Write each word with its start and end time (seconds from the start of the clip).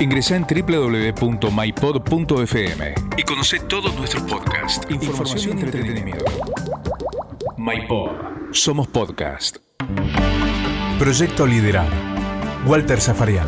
Ingresa 0.00 0.36
en 0.36 0.44
www.mypod.fm 0.44 1.74
y 3.16 3.22
conoce 3.22 3.60
todos 3.60 3.94
nuestros 3.96 4.22
podcasts, 4.24 4.86
información 4.90 5.58
y 5.58 5.62
entretenimiento. 5.62 6.24
MyPod. 7.56 8.52
Somos 8.52 8.88
podcast. 8.88 9.58
Proyecto 10.98 11.46
Liderar. 11.46 11.88
Walter 12.66 13.00
Zafarian. 13.00 13.46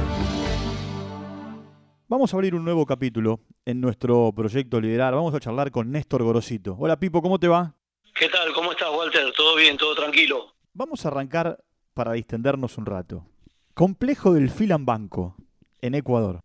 Vamos 2.09 2.33
a 2.33 2.37
abrir 2.37 2.55
un 2.55 2.65
nuevo 2.65 2.87
capítulo 2.87 3.41
en 3.65 3.81
nuestro 3.81 4.33
proyecto 4.33 4.81
Liderar. 4.81 5.15
Vamos 5.15 5.35
a 5.35 5.41
charlar 5.41 5.71
con 5.71 5.91
Néstor 5.91 6.23
Gorosito. 6.23 6.77
Hola 6.79 6.99
Pipo, 6.99 7.21
¿cómo 7.23 7.41
te 7.41 7.49
va? 7.49 7.75
¿Qué 8.15 8.29
tal? 8.29 8.53
¿Cómo 8.55 8.71
estás, 8.73 8.89
Walter? 8.97 9.33
¿Todo 9.37 9.57
bien? 9.57 9.77
¿Todo 9.77 9.95
tranquilo? 9.97 10.55
Vamos 10.73 11.05
a 11.05 11.09
arrancar 11.09 11.59
para 11.95 12.13
distendernos 12.13 12.79
un 12.79 12.87
rato. 12.87 13.27
Complejo 13.75 14.35
del 14.35 14.51
Filan 14.51 14.87
Banco, 14.87 15.35
en 15.85 15.95
Ecuador, 15.95 16.41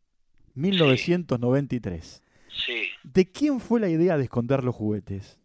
1993. 0.55 2.21
Sí. 2.49 2.89
¿De 3.03 3.31
quién 3.31 3.61
fue 3.61 3.79
la 3.79 3.87
idea 3.87 4.17
de 4.17 4.25
esconder 4.25 4.65
los 4.65 4.75
juguetes? 4.75 5.39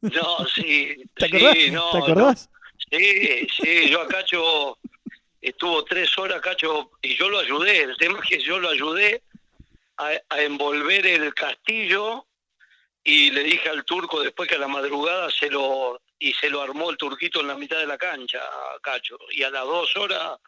no, 0.00 0.46
sí. 0.46 0.94
¿Te 1.16 1.26
acordás? 1.26 1.54
Sí, 1.54 1.70
no, 1.72 1.90
¿Te 1.90 1.98
acordás? 1.98 2.50
no. 2.52 2.98
Sí, 2.98 3.48
sí, 3.48 3.90
yo 3.90 4.02
a 4.02 4.06
Cacho 4.06 4.78
estuvo 5.40 5.84
tres 5.84 6.16
horas, 6.18 6.40
Cacho, 6.40 6.92
y 7.02 7.16
yo 7.16 7.28
lo 7.28 7.40
ayudé. 7.40 7.82
El 7.82 7.96
tema 7.96 8.20
es 8.22 8.28
que 8.28 8.38
yo 8.38 8.60
lo 8.60 8.68
ayudé 8.68 9.24
a, 9.96 10.10
a 10.28 10.42
envolver 10.42 11.04
el 11.04 11.34
castillo 11.34 12.26
y 13.02 13.32
le 13.32 13.42
dije 13.42 13.68
al 13.68 13.84
turco 13.84 14.22
después 14.22 14.48
que 14.48 14.54
a 14.54 14.58
la 14.58 14.68
madrugada 14.68 15.30
se 15.32 15.50
lo 15.50 16.00
y 16.20 16.32
se 16.34 16.48
lo 16.48 16.62
armó 16.62 16.90
el 16.90 16.96
turquito 16.96 17.40
en 17.40 17.48
la 17.48 17.56
mitad 17.56 17.78
de 17.78 17.86
la 17.86 17.98
cancha, 17.98 18.40
Cacho. 18.82 19.18
Y 19.30 19.42
a 19.42 19.50
las 19.50 19.64
dos 19.64 19.96
horas, 19.96 20.38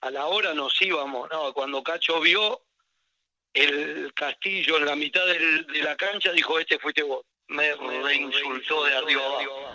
a 0.00 0.10
la 0.10 0.26
hora 0.26 0.54
nos 0.54 0.80
íbamos, 0.80 1.28
¿no? 1.32 1.52
Cuando 1.52 1.82
Cacho 1.82 2.20
vio 2.20 2.60
el 3.52 4.12
castillo 4.14 4.78
en 4.78 4.84
la 4.86 4.94
mitad 4.96 5.26
del- 5.26 5.66
de 5.66 5.82
la 5.82 5.96
cancha, 5.96 6.30
dijo, 6.32 6.58
este 6.58 6.78
fuiste 6.78 7.02
vos. 7.02 7.24
Me 7.48 7.74
reinsultó 7.74 8.84
de 8.84 8.94
arriba 8.96 9.22
abajo. 9.24 9.74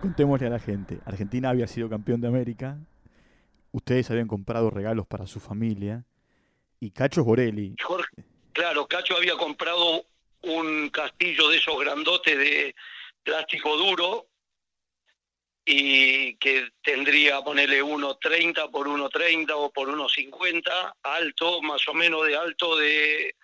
Contémosle 0.00 0.46
a 0.48 0.50
la 0.50 0.58
gente. 0.58 0.98
Argentina 1.06 1.50
había 1.50 1.66
sido 1.66 1.88
campeón 1.88 2.20
de 2.20 2.28
América. 2.28 2.76
Ustedes 3.72 4.10
habían 4.10 4.28
comprado 4.28 4.70
regalos 4.70 5.06
para 5.06 5.26
su 5.26 5.40
familia. 5.40 6.04
Y 6.80 6.90
Cacho 6.90 7.24
Borelli. 7.24 7.74
Jorge, 7.82 8.12
claro, 8.52 8.86
Cacho 8.86 9.16
había 9.16 9.36
comprado 9.36 10.04
un 10.42 10.90
castillo 10.90 11.48
de 11.48 11.56
esos 11.56 11.78
grandotes 11.80 12.36
de 12.36 12.74
plástico 13.22 13.76
duro 13.76 14.26
y 15.68 16.36
que 16.36 16.70
tendría, 16.80 17.42
ponerle 17.42 17.82
1,30 17.82 18.70
por 18.70 18.86
1,30 18.86 19.50
o 19.56 19.72
por 19.72 19.88
1,50, 19.88 20.94
alto, 21.02 21.60
más 21.60 21.86
o 21.88 21.92
menos 21.92 22.24
de 22.24 22.36
alto 22.36 22.76
de, 22.76 23.34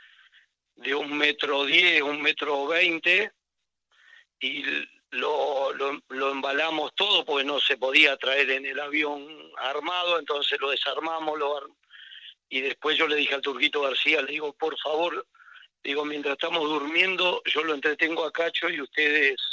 de 0.77 0.95
un 0.95 1.19
metro 1.19 1.65
diez, 1.65 2.01
un 2.01 2.23
metro 2.23 2.69
veinte, 2.69 3.33
y 4.39 4.65
lo, 5.11 5.73
lo, 5.73 6.01
lo 6.11 6.31
embalamos 6.31 6.95
todo 6.95 7.25
porque 7.25 7.45
no 7.45 7.59
se 7.59 7.77
podía 7.77 8.17
traer 8.17 8.53
en 8.53 8.67
el 8.67 8.79
avión 8.79 9.27
armado, 9.57 10.21
entonces 10.21 10.61
lo 10.61 10.71
desarmamos, 10.71 11.37
lo 11.37 11.75
y 12.49 12.61
después 12.61 12.97
yo 12.97 13.09
le 13.09 13.17
dije 13.17 13.35
al 13.35 13.43
Turquito 13.43 13.81
García, 13.81 14.23
le 14.23 14.31
digo, 14.31 14.53
por 14.53 14.79
favor, 14.79 15.27
digo, 15.83 16.05
mientras 16.05 16.35
estamos 16.35 16.69
durmiendo, 16.69 17.43
yo 17.47 17.65
lo 17.65 17.75
entretengo 17.75 18.25
a 18.25 18.31
Cacho 18.31 18.69
y 18.69 18.81
ustedes 18.81 19.52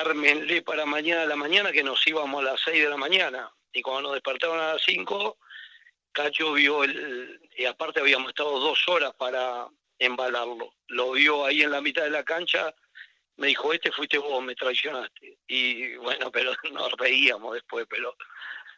ármenle 0.00 0.62
para 0.62 0.86
mañana 0.86 1.22
a 1.22 1.26
la 1.26 1.36
mañana, 1.36 1.72
que 1.72 1.82
nos 1.82 2.06
íbamos 2.06 2.40
a 2.42 2.44
las 2.52 2.60
6 2.64 2.82
de 2.82 2.90
la 2.90 2.96
mañana. 2.96 3.50
Y 3.72 3.82
cuando 3.82 4.02
nos 4.02 4.12
despertaron 4.14 4.58
a 4.58 4.74
las 4.74 4.82
5, 4.84 5.38
Cacho 6.12 6.52
vio 6.52 6.84
el... 6.84 7.40
Y 7.56 7.64
aparte 7.64 8.00
habíamos 8.00 8.28
estado 8.30 8.58
dos 8.58 8.86
horas 8.88 9.12
para 9.18 9.68
embalarlo. 9.98 10.72
Lo 10.88 11.12
vio 11.12 11.44
ahí 11.44 11.62
en 11.62 11.70
la 11.70 11.80
mitad 11.80 12.02
de 12.04 12.10
la 12.10 12.22
cancha, 12.22 12.74
me 13.36 13.48
dijo, 13.48 13.72
este 13.72 13.92
fuiste 13.92 14.18
vos, 14.18 14.42
me 14.42 14.54
traicionaste. 14.54 15.38
Y 15.46 15.96
bueno, 15.96 16.30
pero 16.32 16.52
nos 16.72 16.92
reíamos 16.92 17.54
después, 17.54 17.86
pero 17.88 18.14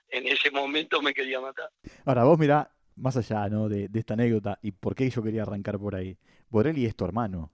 en 0.08 0.26
ese 0.26 0.50
momento 0.50 1.00
me 1.02 1.14
quería 1.14 1.40
matar. 1.40 1.70
Ahora, 2.04 2.24
vos 2.24 2.38
mirá, 2.38 2.70
más 2.96 3.16
allá 3.16 3.48
¿no? 3.48 3.68
de, 3.68 3.88
esta 3.94 4.14
anécdota 4.14 4.58
y 4.62 4.72
por 4.72 4.94
qué 4.94 5.08
yo 5.10 5.22
quería 5.22 5.42
arrancar 5.42 5.78
por 5.78 5.94
ahí. 5.94 6.18
Borelli 6.48 6.86
es 6.86 6.96
tu 6.96 7.04
hermano. 7.04 7.52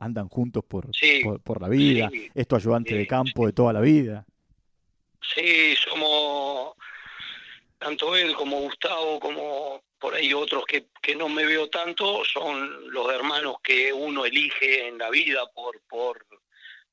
Andan 0.00 0.28
juntos 0.28 0.64
por, 0.64 0.88
Sí, 0.94 1.20
por, 1.22 1.40
por 1.40 1.60
la 1.60 1.68
vida. 1.68 2.08
sí, 2.10 2.30
es 2.34 2.48
tu 2.48 2.56
ayudante 2.56 2.94
de 2.94 3.06
campo 3.06 3.46
de 3.46 3.52
toda 3.52 3.72
la 3.72 3.80
vida. 3.80 4.24
Sí, 5.34 5.76
somos 5.76 6.74
tanto 7.78 8.16
él 8.16 8.34
como 8.34 8.60
Gustavo, 8.60 9.20
como 9.20 9.82
por 9.98 10.14
ahí 10.14 10.32
otros 10.32 10.64
que, 10.64 10.86
que 11.02 11.14
no 11.14 11.28
me 11.28 11.44
veo 11.44 11.68
tanto, 11.68 12.24
son 12.24 12.90
los 12.90 13.12
hermanos 13.12 13.56
que 13.62 13.92
uno 13.92 14.24
elige 14.24 14.88
en 14.88 14.96
la 14.98 15.10
vida 15.10 15.46
por, 15.54 15.80
por, 15.82 16.26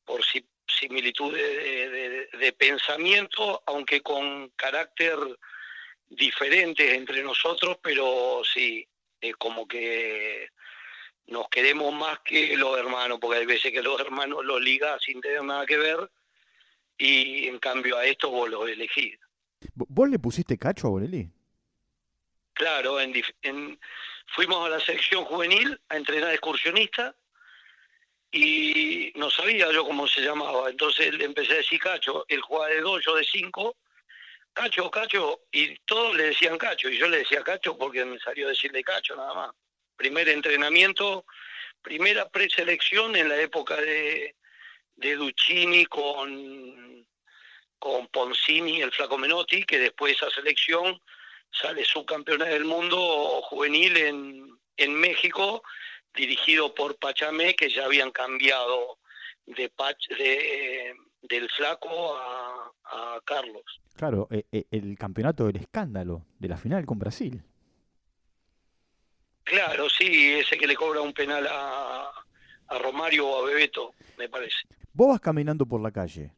por 0.03 0.23
si- 0.25 0.45
similitudes 0.67 1.41
de, 1.41 1.89
de- 1.89 2.27
de 2.37 2.53
pensamiento, 2.53 3.63
aunque 3.65 4.01
con 4.01 4.49
carácter 4.57 5.17
diferentes 6.09 6.91
entre 6.93 7.23
nosotros, 7.23 7.77
pero 7.81 8.41
sí, 8.43 8.85
como 9.37 9.65
que 9.67 10.49
nos 11.27 11.47
queremos 11.49 11.93
más 11.93 12.19
que 12.19 12.55
los 12.57 12.77
hermanos, 12.77 13.19
porque 13.21 13.39
hay 13.39 13.45
veces 13.45 13.71
que 13.71 13.81
los 13.81 13.99
hermanos 13.99 14.43
los 14.45 14.61
ligas 14.61 15.01
sin 15.03 15.21
tener 15.21 15.43
nada 15.43 15.65
que 15.65 15.77
ver, 15.77 16.09
y 16.97 17.47
en 17.47 17.59
cambio 17.59 17.97
a 17.97 18.05
estos 18.05 18.31
vos 18.31 18.49
los 18.49 18.67
elegís. 18.69 19.17
¿Vo- 19.75 19.85
¿Vos 19.89 20.09
le 20.09 20.19
pusiste 20.19 20.57
cacho 20.57 20.87
a 20.87 20.89
Borelli? 20.91 21.29
Claro, 22.53 22.99
en, 22.99 23.79
fuimos 24.35 24.65
a 24.65 24.69
la 24.69 24.79
sección 24.79 25.25
juvenil 25.25 25.79
a 25.89 25.97
entrenar 25.97 26.31
excursionista 26.31 27.15
y 28.31 29.11
no 29.15 29.29
sabía 29.29 29.71
yo 29.71 29.85
cómo 29.85 30.07
se 30.07 30.21
llamaba. 30.21 30.69
Entonces 30.69 31.13
le 31.13 31.25
empecé 31.25 31.53
a 31.53 31.57
decir 31.57 31.79
Cacho, 31.79 32.25
él 32.27 32.41
jugaba 32.41 32.67
de 32.69 32.81
dos, 32.81 33.03
yo 33.05 33.15
de 33.15 33.23
cinco. 33.23 33.75
Cacho, 34.53 34.89
Cacho, 34.89 35.41
y 35.51 35.75
todos 35.85 36.15
le 36.15 36.23
decían 36.29 36.57
Cacho, 36.57 36.89
y 36.89 36.97
yo 36.97 37.07
le 37.07 37.17
decía 37.19 37.43
Cacho 37.43 37.77
porque 37.77 38.03
me 38.05 38.17
salió 38.19 38.47
decirle 38.47 38.83
Cacho 38.83 39.15
nada 39.15 39.33
más. 39.35 39.51
Primer 39.97 40.29
entrenamiento, 40.29 41.25
primera 41.81 42.29
preselección 42.29 43.15
en 43.15 43.29
la 43.29 43.37
época 43.41 43.75
de, 43.75 44.35
de 44.95 45.15
Duccini 45.15 45.85
con, 45.85 47.05
con 47.79 48.07
Poncini 48.07 48.81
el 48.81 48.91
Flaco 48.91 49.17
Menotti, 49.17 49.63
que 49.63 49.79
después 49.79 50.11
de 50.11 50.15
esa 50.25 50.33
selección 50.33 51.01
sale 51.51 51.83
subcampeona 51.83 52.45
del 52.45 52.65
mundo 52.65 53.41
juvenil 53.43 53.97
en, 53.97 54.57
en 54.77 54.93
México, 54.93 55.63
dirigido 56.13 56.73
por 56.73 56.97
Pachamé, 56.97 57.55
que 57.55 57.69
ya 57.69 57.85
habían 57.85 58.11
cambiado 58.11 58.99
de, 59.45 59.71
de 60.17 60.95
del 61.21 61.49
flaco 61.49 62.15
a, 62.15 62.71
a 62.85 63.21
Carlos. 63.25 63.63
Claro, 63.95 64.27
e- 64.31 64.45
e- 64.51 64.67
el 64.71 64.97
campeonato 64.97 65.45
del 65.47 65.57
escándalo 65.57 66.25
de 66.37 66.47
la 66.47 66.57
final 66.57 66.85
con 66.85 66.99
Brasil. 66.99 67.41
Claro, 69.47 69.87
sí, 69.89 70.33
ese 70.33 70.57
que 70.57 70.67
le 70.67 70.75
cobra 70.75 71.01
un 71.01 71.13
penal 71.13 71.47
a, 71.47 72.09
a 72.67 72.77
Romario 72.79 73.27
o 73.27 73.41
a 73.43 73.45
Bebeto, 73.47 73.93
me 74.17 74.27
parece. 74.29 74.57
Vos 74.93 75.07
vas 75.09 75.19
caminando 75.21 75.65
por 75.65 75.81
la 75.81 75.91
calle, 75.91 76.33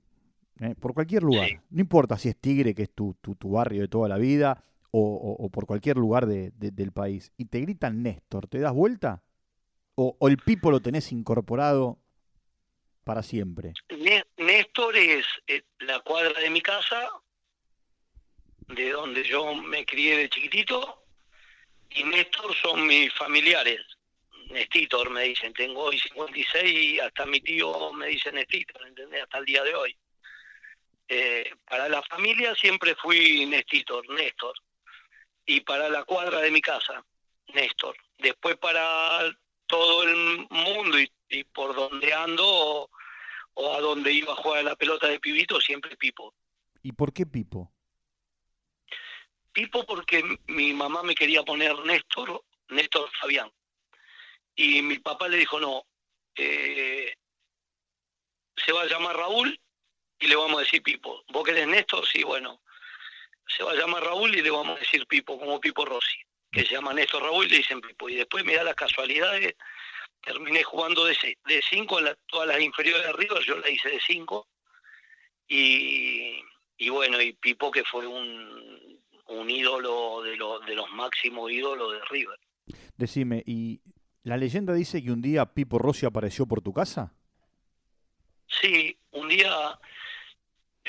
¿eh? 0.59 0.75
por 0.79 0.93
cualquier 0.93 1.23
lugar. 1.23 1.47
Sí. 1.47 1.57
No 1.71 1.81
importa 1.81 2.17
si 2.17 2.29
es 2.29 2.37
Tigre, 2.39 2.75
que 2.75 2.83
es 2.83 2.91
tu, 2.93 3.15
tu, 3.21 3.35
tu 3.35 3.51
barrio 3.51 3.81
de 3.81 3.87
toda 3.87 4.07
la 4.09 4.17
vida, 4.17 4.63
o, 4.91 4.99
o- 5.01 5.45
o 5.45 5.49
por 5.49 5.65
cualquier 5.65 5.97
lugar 5.97 6.25
de- 6.25 6.51
de- 6.51 6.71
del 6.71 6.91
país. 6.91 7.31
Y 7.37 7.45
te 7.45 7.59
gritan 7.61 8.01
Néstor, 8.03 8.47
¿te 8.47 8.59
das 8.59 8.73
vuelta? 8.73 9.23
¿O, 9.95 10.15
o 10.19 10.27
el 10.27 10.37
Pipo 10.37 10.71
lo 10.71 10.79
tenés 10.79 11.11
incorporado 11.11 11.99
para 13.03 13.21
siempre? 13.23 13.73
Né- 13.97 14.25
Néstor 14.37 14.95
es 14.97 15.25
eh, 15.47 15.63
la 15.79 15.99
cuadra 16.01 16.39
de 16.39 16.49
mi 16.49 16.61
casa, 16.61 17.07
de 18.67 18.91
donde 18.91 19.23
yo 19.23 19.53
me 19.55 19.85
crié 19.85 20.17
de 20.17 20.29
chiquitito, 20.29 20.98
y 21.91 22.03
Néstor 22.03 22.55
son 22.55 22.85
mis 22.87 23.13
familiares. 23.13 23.81
Néstor 24.49 25.09
me 25.11 25.23
dicen, 25.23 25.53
tengo 25.53 25.83
hoy 25.83 25.99
56 25.99 26.73
y 26.95 26.99
hasta 26.99 27.25
mi 27.25 27.39
tío 27.41 27.93
me 27.93 28.07
dice 28.07 28.31
Néstor, 28.31 28.87
¿entendés? 28.87 29.23
Hasta 29.23 29.37
el 29.39 29.45
día 29.45 29.63
de 29.63 29.75
hoy. 29.75 29.95
eh, 31.07 31.51
para 31.65 31.89
la 31.89 32.01
familia 32.03 32.53
siempre 32.55 32.95
fui 32.95 33.45
Néstor, 33.45 34.07
Néstor. 34.09 34.53
Y 35.45 35.61
para 35.61 35.89
la 35.89 36.03
cuadra 36.03 36.41
de 36.41 36.51
mi 36.51 36.61
casa, 36.61 37.03
Néstor. 37.53 37.95
Después 38.19 38.57
para 38.57 39.35
todo 39.65 40.03
el 40.03 40.47
mundo 40.49 40.97
y, 41.29 41.43
por 41.45 41.75
donde 41.75 42.13
ando 42.13 42.89
o 43.53 43.73
a 43.75 43.79
donde 43.81 44.11
iba 44.13 44.33
a 44.33 44.35
jugar 44.35 44.63
la 44.63 44.75
pelota 44.75 45.07
de 45.07 45.19
pibito, 45.19 45.59
siempre 45.59 45.95
Pipo. 45.97 46.33
¿Y 46.81 46.91
por 46.91 47.13
qué 47.13 47.25
Pipo? 47.25 47.71
Pipo 49.51 49.85
porque 49.85 50.23
mi 50.47 50.73
mamá 50.73 51.03
me 51.03 51.15
quería 51.15 51.43
poner 51.43 51.77
Néstor, 51.79 52.43
Néstor 52.69 53.09
Fabián. 53.19 53.51
Y 54.55 54.81
mi 54.81 54.99
papá 54.99 55.27
le 55.27 55.37
dijo, 55.37 55.59
no, 55.59 55.85
eh, 56.35 57.13
se 58.55 58.71
va 58.71 58.83
a 58.83 58.87
llamar 58.87 59.15
Raúl 59.15 59.59
y 60.19 60.27
le 60.27 60.35
vamos 60.35 60.57
a 60.57 60.61
decir 60.61 60.83
Pipo. 60.83 61.23
¿Vos 61.29 61.43
querés 61.45 61.67
Néstor? 61.67 62.05
Sí, 62.07 62.23
bueno. 62.23 62.61
Se 63.47 63.63
va 63.63 63.71
a 63.71 63.75
llamar 63.75 64.03
Raúl 64.03 64.35
y 64.35 64.41
le 64.41 64.51
vamos 64.51 64.77
a 64.77 64.79
decir 64.79 65.07
Pipo, 65.07 65.39
como 65.39 65.59
Pipo 65.59 65.83
Rossi, 65.85 66.19
que 66.51 66.65
se 66.65 66.73
llama 66.73 66.93
Néstor 66.93 67.23
Raúl 67.23 67.45
y 67.45 67.49
le 67.49 67.57
dicen 67.57 67.81
Pipo. 67.81 68.09
Y 68.09 68.15
después 68.15 68.43
me 68.45 68.55
da 68.55 68.63
las 68.63 68.75
casualidades, 68.75 69.55
terminé 70.21 70.61
jugando 70.63 71.05
de, 71.05 71.15
se- 71.15 71.37
de 71.45 71.61
cinco 71.67 71.97
en 71.99 72.05
la- 72.05 72.15
todas 72.27 72.47
las 72.47 72.61
inferiores 72.61 73.03
de 73.03 73.09
arriba, 73.09 73.39
yo 73.45 73.55
la 73.57 73.69
hice 73.69 73.89
de 73.89 73.99
cinco. 74.05 74.47
Y, 75.47 76.43
y 76.77 76.89
bueno, 76.89 77.19
y 77.21 77.33
Pipo 77.33 77.71
que 77.71 77.83
fue 77.83 78.05
un, 78.05 78.98
un 79.29 79.49
ídolo 79.49 80.21
de, 80.23 80.35
los 80.35 80.65
de 80.65 80.75
los 80.75 80.89
máximos 80.91 81.51
ídolos 81.51 81.93
de 81.93 81.99
River. 82.09 82.39
Decime, 82.97 83.43
¿y 83.45 83.81
la 84.23 84.37
leyenda 84.37 84.73
dice 84.73 85.03
que 85.03 85.11
un 85.11 85.21
día 85.21 85.45
Pipo 85.45 85.79
Rossi 85.79 86.05
apareció 86.05 86.45
por 86.45 86.61
tu 86.61 86.73
casa? 86.73 87.13
Sí, 88.47 88.97
un 89.11 89.29
día, 89.29 89.79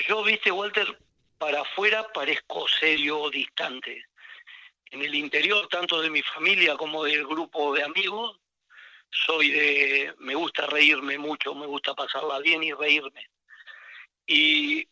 yo, 0.07 0.23
viste, 0.23 0.51
Walter, 0.51 0.99
para 1.37 1.61
afuera 1.61 2.05
parezco 2.13 2.67
serio, 2.67 3.29
distante. 3.29 4.05
En 4.89 5.01
el 5.01 5.15
interior, 5.15 5.67
tanto 5.69 6.01
de 6.01 6.09
mi 6.09 6.21
familia 6.21 6.75
como 6.75 7.03
del 7.03 7.25
grupo 7.25 7.73
de 7.73 7.83
amigos, 7.83 8.39
soy 9.09 9.51
de, 9.51 10.13
me 10.19 10.35
gusta 10.35 10.65
reírme 10.65 11.17
mucho, 11.17 11.53
me 11.55 11.65
gusta 11.65 11.93
pasarla 11.93 12.39
bien 12.39 12.63
y 12.63 12.73
reírme. 12.73 13.29
Y 14.27 14.87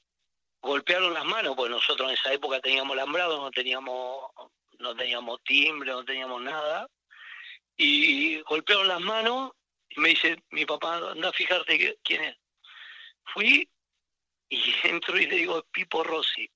golpearon 0.61 1.13
las 1.13 1.25
manos, 1.25 1.55
pues 1.55 1.69
nosotros 1.69 2.09
en 2.09 2.15
esa 2.15 2.33
época 2.33 2.59
teníamos 2.59 2.93
alambrado, 2.93 3.41
no 3.41 3.51
teníamos, 3.51 4.31
no 4.79 4.95
teníamos 4.95 5.43
timbre, 5.43 5.91
no 5.91 6.03
teníamos 6.03 6.41
nada. 6.41 6.89
Y 7.77 8.41
golpearon 8.41 8.87
las 8.87 8.99
manos 8.99 9.51
y 9.89 9.99
me 9.99 10.09
dice 10.09 10.43
mi 10.51 10.65
papá, 10.65 10.97
anda 11.11 11.29
a 11.29 11.33
fijarte 11.33 11.97
quién 12.03 12.23
es. 12.23 12.37
Fui 13.33 13.69
y 14.49 14.73
entro 14.83 15.17
y 15.17 15.25
le 15.25 15.35
digo, 15.35 15.63
Pipo 15.71 16.03
Rossi. 16.03 16.49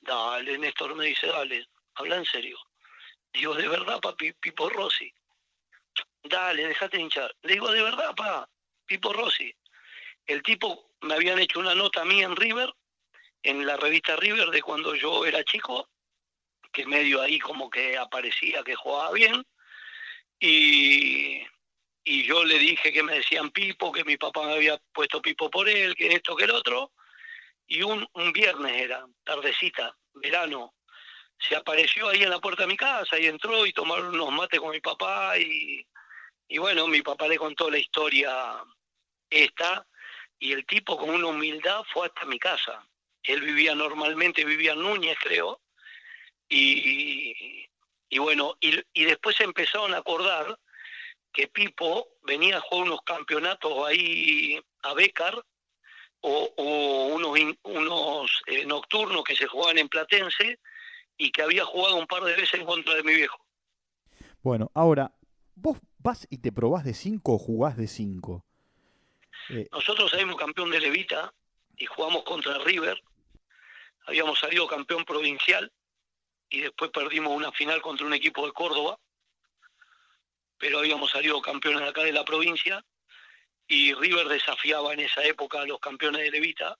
Dale, 0.00 0.58
Néstor 0.58 0.94
me 0.94 1.06
dice, 1.06 1.26
dale, 1.26 1.66
habla 1.94 2.16
en 2.16 2.24
serio. 2.24 2.58
Digo, 3.32 3.54
de 3.54 3.68
verdad, 3.68 4.00
papi, 4.00 4.32
Pipo 4.34 4.68
Rossi. 4.68 5.12
Dale, 6.22 6.66
déjate 6.66 7.00
hinchar. 7.00 7.34
Le 7.42 7.54
digo, 7.54 7.70
de 7.70 7.82
verdad, 7.82 8.14
pa, 8.14 8.48
Pipo 8.84 9.12
Rossi. 9.12 9.54
El 10.26 10.42
tipo, 10.42 10.90
me 11.02 11.14
habían 11.14 11.38
hecho 11.38 11.60
una 11.60 11.74
nota 11.74 12.02
a 12.02 12.04
mí 12.04 12.22
en 12.22 12.36
River, 12.36 12.72
en 13.46 13.64
la 13.64 13.76
revista 13.76 14.16
River 14.16 14.50
de 14.50 14.60
cuando 14.60 14.96
yo 14.96 15.24
era 15.24 15.44
chico, 15.44 15.88
que 16.72 16.84
medio 16.84 17.22
ahí 17.22 17.38
como 17.38 17.70
que 17.70 17.96
aparecía 17.96 18.64
que 18.64 18.74
jugaba 18.74 19.12
bien. 19.12 19.46
Y, 20.40 21.40
y 22.02 22.24
yo 22.24 22.44
le 22.44 22.58
dije 22.58 22.92
que 22.92 23.04
me 23.04 23.14
decían 23.14 23.50
Pipo, 23.50 23.92
que 23.92 24.02
mi 24.02 24.16
papá 24.16 24.44
me 24.46 24.54
había 24.54 24.76
puesto 24.92 25.22
Pipo 25.22 25.48
por 25.48 25.68
él, 25.68 25.94
que 25.94 26.08
esto, 26.08 26.34
que 26.34 26.44
el 26.44 26.50
otro. 26.50 26.92
Y 27.68 27.82
un, 27.82 28.04
un 28.14 28.32
viernes 28.32 28.82
era, 28.82 29.06
tardecita, 29.22 29.96
verano, 30.14 30.74
se 31.38 31.54
apareció 31.54 32.08
ahí 32.08 32.24
en 32.24 32.30
la 32.30 32.40
puerta 32.40 32.62
de 32.62 32.68
mi 32.68 32.76
casa 32.76 33.16
y 33.16 33.26
entró 33.26 33.64
y 33.64 33.72
tomaron 33.72 34.08
unos 34.08 34.32
mates 34.32 34.58
con 34.58 34.70
mi 34.70 34.80
papá 34.80 35.38
y, 35.38 35.86
y 36.48 36.58
bueno, 36.58 36.88
mi 36.88 37.02
papá 37.02 37.28
le 37.28 37.38
contó 37.38 37.70
la 37.70 37.78
historia 37.78 38.60
esta 39.30 39.86
y 40.40 40.52
el 40.52 40.66
tipo 40.66 40.96
con 40.96 41.10
una 41.10 41.28
humildad 41.28 41.84
fue 41.92 42.06
hasta 42.06 42.24
mi 42.26 42.40
casa. 42.40 42.84
Él 43.26 43.40
vivía 43.42 43.74
normalmente, 43.74 44.44
vivía 44.44 44.72
en 44.72 44.82
Núñez, 44.82 45.16
creo, 45.20 45.60
y, 46.48 47.66
y 48.08 48.18
bueno, 48.18 48.56
y, 48.60 48.78
y 48.92 49.04
después 49.04 49.40
empezaron 49.40 49.94
a 49.94 49.98
acordar 49.98 50.58
que 51.32 51.48
Pipo 51.48 52.08
venía 52.22 52.56
a 52.56 52.60
jugar 52.60 52.86
unos 52.86 53.02
campeonatos 53.02 53.72
ahí 53.86 54.58
a 54.82 54.94
Becar 54.94 55.44
o, 56.20 56.52
o 56.56 57.06
unos, 57.14 57.38
unos 57.62 58.42
eh, 58.46 58.64
nocturnos 58.64 59.22
que 59.22 59.36
se 59.36 59.46
jugaban 59.46 59.78
en 59.78 59.88
Platense 59.88 60.58
y 61.18 61.30
que 61.30 61.42
había 61.42 61.64
jugado 61.64 61.96
un 61.96 62.06
par 62.06 62.22
de 62.24 62.34
veces 62.34 62.54
en 62.54 62.64
contra 62.64 62.94
de 62.94 63.02
mi 63.02 63.14
viejo. 63.14 63.38
Bueno, 64.42 64.70
ahora, 64.74 65.12
¿vos 65.54 65.78
vas 65.98 66.26
y 66.30 66.38
te 66.38 66.52
probás 66.52 66.84
de 66.84 66.94
5 66.94 67.34
o 67.34 67.38
jugás 67.38 67.76
de 67.76 67.86
5? 67.86 68.44
Nosotros 69.72 70.10
salimos 70.10 70.36
campeón 70.36 70.70
de 70.70 70.80
Levita 70.80 71.32
y 71.76 71.86
jugamos 71.86 72.24
contra 72.24 72.58
River. 72.58 73.02
Habíamos 74.06 74.38
salido 74.38 74.66
campeón 74.66 75.04
provincial 75.04 75.70
y 76.48 76.60
después 76.60 76.90
perdimos 76.92 77.32
una 77.32 77.52
final 77.52 77.82
contra 77.82 78.06
un 78.06 78.14
equipo 78.14 78.46
de 78.46 78.52
Córdoba. 78.52 78.98
Pero 80.58 80.78
habíamos 80.78 81.10
salido 81.10 81.40
campeones 81.42 81.88
acá 81.88 82.02
de 82.02 82.12
la 82.12 82.24
provincia 82.24 82.82
y 83.66 83.92
River 83.94 84.28
desafiaba 84.28 84.92
en 84.94 85.00
esa 85.00 85.24
época 85.24 85.60
a 85.60 85.66
los 85.66 85.80
campeones 85.80 86.22
de 86.22 86.30
Levita. 86.30 86.78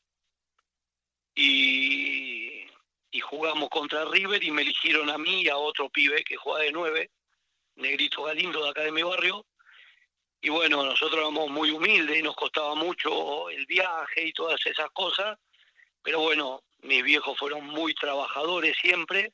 Y, 1.34 2.64
y 3.10 3.20
jugamos 3.20 3.68
contra 3.68 4.04
River 4.06 4.42
y 4.42 4.50
me 4.50 4.62
eligieron 4.62 5.10
a 5.10 5.18
mí 5.18 5.42
y 5.42 5.48
a 5.48 5.56
otro 5.56 5.90
pibe 5.90 6.22
que 6.24 6.36
juega 6.36 6.64
de 6.64 6.72
nueve, 6.72 7.10
Negrito 7.74 8.22
Galindo 8.22 8.62
de 8.62 8.70
acá 8.70 8.82
de 8.82 8.92
mi 8.92 9.02
barrio. 9.02 9.44
Y 10.40 10.48
bueno, 10.48 10.84
nosotros 10.84 11.18
éramos 11.18 11.50
muy 11.50 11.70
humildes 11.70 12.18
y 12.18 12.22
nos 12.22 12.36
costaba 12.36 12.74
mucho 12.76 13.50
el 13.50 13.66
viaje 13.66 14.28
y 14.28 14.32
todas 14.32 14.64
esas 14.64 14.90
cosas. 14.92 15.36
Pero 16.02 16.20
bueno, 16.20 16.62
mis 16.82 17.02
viejos 17.02 17.38
fueron 17.38 17.66
muy 17.66 17.94
trabajadores 17.94 18.76
siempre 18.80 19.32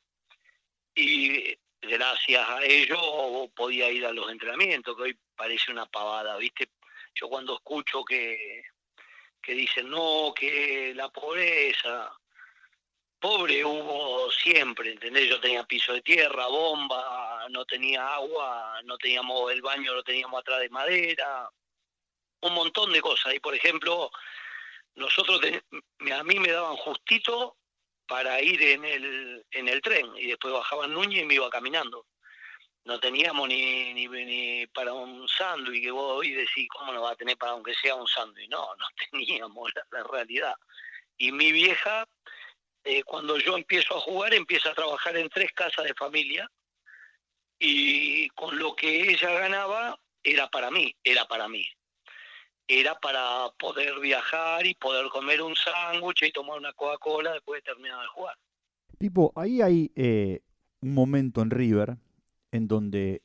y 0.95 1.55
gracias 1.81 2.47
a 2.49 2.63
ello 2.63 3.49
podía 3.55 3.89
ir 3.91 4.05
a 4.05 4.13
los 4.13 4.31
entrenamientos, 4.31 4.95
que 4.95 5.03
hoy 5.03 5.19
parece 5.35 5.71
una 5.71 5.85
pavada, 5.85 6.37
¿viste? 6.37 6.69
Yo 7.15 7.27
cuando 7.29 7.55
escucho 7.55 8.03
que, 8.03 8.63
que 9.41 9.53
dicen, 9.53 9.89
no, 9.89 10.33
que 10.35 10.93
la 10.95 11.09
pobreza, 11.09 12.11
pobre 13.19 13.63
hubo 13.63 14.29
siempre, 14.31 14.91
¿entendés? 14.91 15.29
Yo 15.29 15.39
tenía 15.39 15.63
piso 15.63 15.93
de 15.93 16.01
tierra, 16.01 16.47
bomba, 16.47 17.47
no 17.49 17.65
tenía 17.65 18.15
agua, 18.15 18.81
no 18.83 18.97
teníamos 18.97 19.51
el 19.51 19.61
baño, 19.61 19.93
lo 19.93 20.03
teníamos 20.03 20.41
atrás 20.41 20.59
de 20.59 20.69
madera, 20.69 21.49
un 22.41 22.53
montón 22.53 22.91
de 22.91 23.01
cosas. 23.01 23.33
Y 23.33 23.39
por 23.39 23.55
ejemplo, 23.55 24.11
nosotros, 24.95 25.41
a 26.11 26.23
mí 26.23 26.39
me 26.39 26.51
daban 26.51 26.75
justito 26.77 27.57
para 28.07 28.41
ir 28.41 28.61
en 28.61 28.85
el, 28.85 29.45
en 29.51 29.67
el 29.67 29.81
tren 29.81 30.05
y 30.17 30.27
después 30.27 30.53
bajaba 30.53 30.87
Núñez 30.87 31.23
y 31.23 31.25
me 31.25 31.35
iba 31.35 31.49
caminando. 31.49 32.05
No 32.85 32.99
teníamos 32.99 33.47
ni, 33.47 33.93
ni, 33.93 34.67
para 34.67 34.93
un 34.93 35.27
sándwich 35.27 35.81
que 35.81 35.91
vos 35.91 36.19
hoy 36.19 36.33
decís, 36.33 36.67
¿cómo 36.69 36.91
no 36.91 37.03
va 37.03 37.11
a 37.11 37.15
tener 37.15 37.37
para 37.37 37.53
aunque 37.53 37.73
sea 37.75 37.95
un 37.95 38.07
sándwich? 38.07 38.49
No, 38.49 38.75
no 38.75 38.85
teníamos 39.11 39.71
la, 39.73 39.85
la 39.91 40.03
realidad. 40.03 40.55
Y 41.17 41.31
mi 41.31 41.51
vieja, 41.51 42.05
eh, 42.83 43.03
cuando 43.03 43.37
yo 43.39 43.55
empiezo 43.55 43.95
a 43.95 44.01
jugar, 44.01 44.33
empieza 44.33 44.71
a 44.71 44.75
trabajar 44.75 45.15
en 45.15 45.29
tres 45.29 45.51
casas 45.53 45.85
de 45.85 45.93
familia 45.93 46.49
y 47.57 48.27
con 48.29 48.59
lo 48.59 48.75
que 48.75 49.09
ella 49.11 49.31
ganaba 49.31 49.97
era 50.21 50.49
para 50.49 50.69
mí, 50.69 50.93
era 51.03 51.25
para 51.25 51.47
mí. 51.47 51.65
Era 52.67 52.95
para 52.99 53.49
poder 53.59 53.99
viajar 53.99 54.65
y 54.65 54.73
poder 54.75 55.09
comer 55.09 55.41
un 55.41 55.53
sándwich 55.55 56.23
y 56.23 56.31
tomar 56.31 56.57
una 56.57 56.73
Coca-Cola 56.73 57.33
después 57.33 57.61
de 57.63 57.73
terminar 57.73 58.01
de 58.01 58.07
jugar. 58.07 58.37
Pipo, 58.97 59.33
ahí 59.35 59.61
hay 59.61 59.91
eh, 59.95 60.39
un 60.81 60.93
momento 60.93 61.41
en 61.41 61.49
River 61.49 61.97
en 62.51 62.67
donde, 62.67 63.21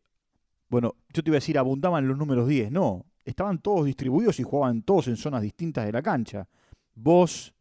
bueno, 0.69 0.97
yo 1.11 1.23
te 1.23 1.31
iba 1.31 1.37
a 1.37 1.41
decir, 1.41 1.59
abundaban 1.59 2.09
los 2.09 2.17
números 2.17 2.49
10. 2.49 2.73
No, 2.73 3.05
estaban 3.25 3.61
todos 3.61 3.87
distribuidos 3.87 4.41
y 4.41 4.43
jugaban 4.43 4.83
todos 4.83 5.07
en 5.09 5.17
zonas 5.17 5.43
distintas 5.43 5.87
de 5.87 5.93
la 5.93 6.03
cancha. 6.03 6.49
Vos, 6.95 7.55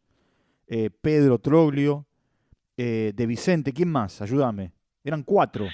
eh, 0.66 0.90
Pedro 0.90 1.38
Troglio, 1.38 2.06
eh, 2.76 3.12
De 3.14 3.26
Vicente, 3.26 3.72
¿quién 3.72 3.90
más? 3.90 4.20
Ayúdame. 4.22 4.72
Eran 5.04 5.22
cuatro. 5.22 5.68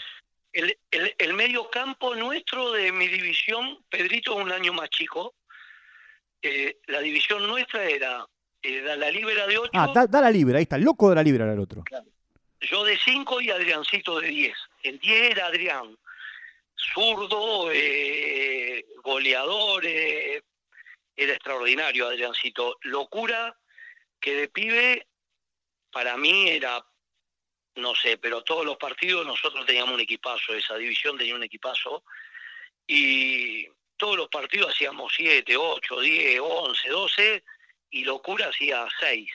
El, 0.53 0.77
el, 0.91 1.15
el 1.19 1.35
medio 1.35 1.69
campo 1.71 2.15
nuestro 2.15 2.73
de 2.73 2.93
mi 2.93 3.09
división, 3.09 3.85
Pedrito 3.89 4.39
es 4.39 4.45
un 4.45 4.53
año 4.53 4.73
más 4.73 4.91
chico. 4.91 5.35
Eh, 6.45 6.77
la 6.87 7.01
división 7.01 7.47
nuestra 7.47 7.85
era, 7.85 8.27
era 8.63 8.97
la 8.97 9.11
libera 9.11 9.47
de 9.47 9.59
8, 9.59 9.71
Ah, 9.75 9.91
da, 9.95 10.07
da 10.07 10.21
la 10.21 10.31
libre, 10.31 10.59
ahí 10.59 10.63
está, 10.65 10.77
loco 10.79 11.09
de 11.09 11.17
la 11.17 11.23
libre 11.23 11.43
era 11.43 11.55
el 11.55 11.59
otro. 11.59 11.83
yo 12.61 12.85
de 12.85 12.97
5 12.99 13.41
y 13.41 13.51
Adriancito 13.51 14.21
de 14.21 14.29
10. 14.29 14.57
El 14.83 14.99
10 14.99 15.31
era 15.31 15.47
Adrián, 15.47 15.97
zurdo, 16.77 17.71
eh, 17.73 18.85
goleador, 19.03 19.85
eh, 19.87 20.43
era 21.17 21.33
extraordinario 21.33 22.07
Adriancito. 22.09 22.77
Locura 22.83 23.57
que 24.21 24.35
de 24.35 24.49
pibe 24.49 25.07
para 25.91 26.17
mí 26.17 26.49
era, 26.51 26.85
no 27.77 27.95
sé, 27.95 28.19
pero 28.19 28.43
todos 28.43 28.65
los 28.67 28.77
partidos 28.77 29.27
nosotros 29.27 29.65
teníamos 29.65 29.95
un 29.95 30.01
equipazo, 30.01 30.55
esa 30.55 30.77
división 30.77 31.17
tenía 31.17 31.35
un 31.37 31.43
equipazo, 31.43 32.05
y 32.87 33.67
todos 33.97 34.17
los 34.17 34.29
partidos 34.29 34.71
hacíamos 34.71 35.13
7, 35.17 35.57
8, 35.57 36.01
10, 36.01 36.41
11, 36.41 36.89
12, 36.89 37.45
y 37.91 38.05
locura 38.05 38.49
hacía 38.49 38.87
6. 39.01 39.31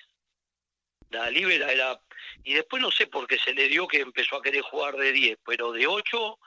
La 1.09 1.29
libera 1.29 1.71
era... 1.71 1.99
Y 2.43 2.53
después 2.53 2.81
no 2.81 2.91
sé 2.91 3.07
por 3.07 3.27
qué 3.27 3.37
se 3.37 3.53
le 3.53 3.67
dio 3.67 3.87
que 3.87 4.01
empezó 4.01 4.37
a 4.37 4.41
querer 4.41 4.61
jugar 4.61 4.95
de 4.95 5.11
10, 5.11 5.39
pero 5.45 5.71
de 5.71 5.87
8 5.87 6.39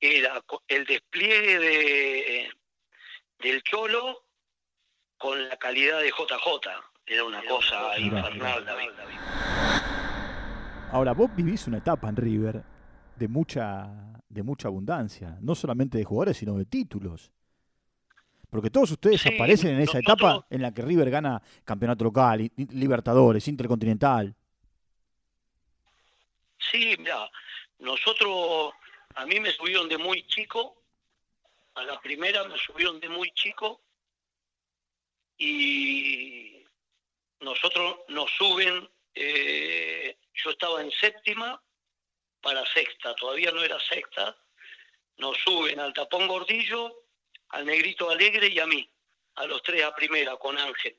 era 0.00 0.42
el 0.68 0.84
despliegue 0.84 1.58
de, 1.58 2.50
del 3.38 3.62
Cholo 3.62 4.24
con 5.16 5.48
la 5.48 5.56
calidad 5.56 6.00
de 6.00 6.08
JJ. 6.08 6.70
Era 7.06 7.24
una 7.24 7.42
cosa 7.44 7.98
infernal, 7.98 8.64
David. 8.64 8.90
Ahora, 10.90 11.12
vos 11.12 11.34
vivís 11.34 11.66
una 11.66 11.78
etapa 11.78 12.08
en 12.08 12.16
River 12.16 12.62
de 13.16 13.28
mucha, 13.28 14.20
de 14.28 14.42
mucha 14.42 14.68
abundancia, 14.68 15.36
no 15.40 15.54
solamente 15.54 15.98
de 15.98 16.04
jugadores, 16.04 16.36
sino 16.36 16.56
de 16.56 16.64
títulos. 16.64 17.32
Porque 18.54 18.70
todos 18.70 18.88
ustedes 18.92 19.20
Sí, 19.20 19.34
aparecen 19.34 19.70
en 19.74 19.80
esa 19.80 19.98
nosotros- 19.98 20.30
etapa 20.30 20.46
en 20.48 20.62
la 20.62 20.72
que 20.72 20.80
River 20.82 21.10
gana 21.10 21.42
campeonato 21.64 22.04
local, 22.04 22.48
Libertadores, 22.70 23.48
Intercontinental. 23.48 24.32
Sí, 26.70 26.94
mira, 27.00 27.28
nosotros, 27.80 28.72
a 29.16 29.26
mí 29.26 29.40
me 29.40 29.50
subieron 29.50 29.88
de 29.88 29.98
muy 29.98 30.24
chico, 30.28 30.80
a 31.74 31.82
la 31.82 32.00
primera 32.00 32.44
me 32.44 32.56
subieron 32.56 33.00
de 33.00 33.08
muy 33.08 33.32
chico 33.32 33.80
y 35.36 36.64
nosotros 37.40 37.96
nos 38.10 38.30
suben, 38.38 38.88
eh, 39.16 40.16
yo 40.32 40.50
estaba 40.50 40.80
en 40.80 40.92
séptima 40.92 41.60
para 42.40 42.64
sexta, 42.66 43.16
todavía 43.16 43.50
no 43.50 43.64
era 43.64 43.80
sexta, 43.80 44.36
nos 45.18 45.36
suben 45.38 45.80
al 45.80 45.92
tapón 45.92 46.28
gordillo, 46.28 47.00
al 47.54 47.66
negrito 47.66 48.10
alegre 48.10 48.48
y 48.48 48.58
a 48.58 48.66
mí, 48.66 48.88
a 49.36 49.46
los 49.46 49.62
tres 49.62 49.84
a 49.84 49.94
primera 49.94 50.36
con 50.36 50.58
Ángel. 50.58 50.96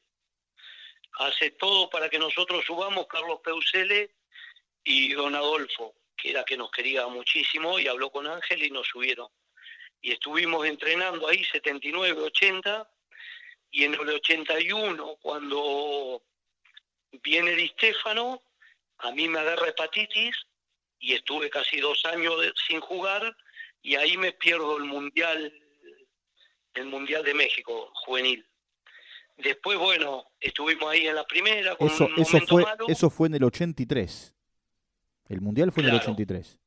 Hace 1.19 1.51
todo 1.51 1.89
para 1.89 2.09
que 2.09 2.17
nosotros 2.17 2.63
subamos 2.65 3.07
Carlos 3.07 3.41
Peusele 3.43 4.15
y 4.81 5.11
don 5.11 5.35
Adolfo, 5.35 5.95
que 6.15 6.31
era 6.31 6.45
que 6.45 6.55
nos 6.55 6.71
quería 6.71 7.07
muchísimo, 7.07 7.77
y 7.77 7.89
habló 7.89 8.09
con 8.09 8.25
Ángel 8.25 8.63
y 8.63 8.69
nos 8.69 8.87
subieron. 8.87 9.27
Y 10.01 10.13
estuvimos 10.13 10.65
entrenando 10.65 11.27
ahí 11.27 11.43
79, 11.43 12.21
80, 12.21 12.89
y 13.71 13.83
en 13.83 13.93
el 13.95 14.09
81, 14.09 15.17
cuando 15.21 16.23
viene 17.21 17.51
Di 17.51 17.67
Stefano, 17.67 18.41
a 18.99 19.11
mí 19.11 19.27
me 19.27 19.39
agarra 19.39 19.67
hepatitis 19.67 20.37
y 20.99 21.15
estuve 21.15 21.49
casi 21.49 21.81
dos 21.81 22.05
años 22.05 22.53
sin 22.65 22.79
jugar, 22.79 23.35
y 23.81 23.95
ahí 23.95 24.15
me 24.15 24.31
pierdo 24.31 24.77
el 24.77 24.85
Mundial, 24.85 25.64
el 26.75 26.85
Mundial 26.85 27.23
de 27.23 27.33
México, 27.33 27.91
juvenil. 27.93 28.45
Después, 29.37 29.77
bueno, 29.77 30.25
estuvimos 30.39 30.89
ahí 30.89 31.07
en 31.07 31.15
la 31.15 31.25
primera 31.25 31.75
con 31.75 31.87
Eso, 31.87 32.05
un 32.05 32.21
eso, 32.21 32.39
fue, 32.47 32.63
malo. 32.63 32.85
eso 32.87 33.09
fue 33.09 33.27
en 33.27 33.35
el 33.35 33.43
83. 33.43 34.33
El 35.27 35.41
Mundial 35.41 35.71
fue 35.71 35.83
en 35.83 35.89
el 35.89 35.95
Claro. 35.95 36.11
83. 36.13 36.59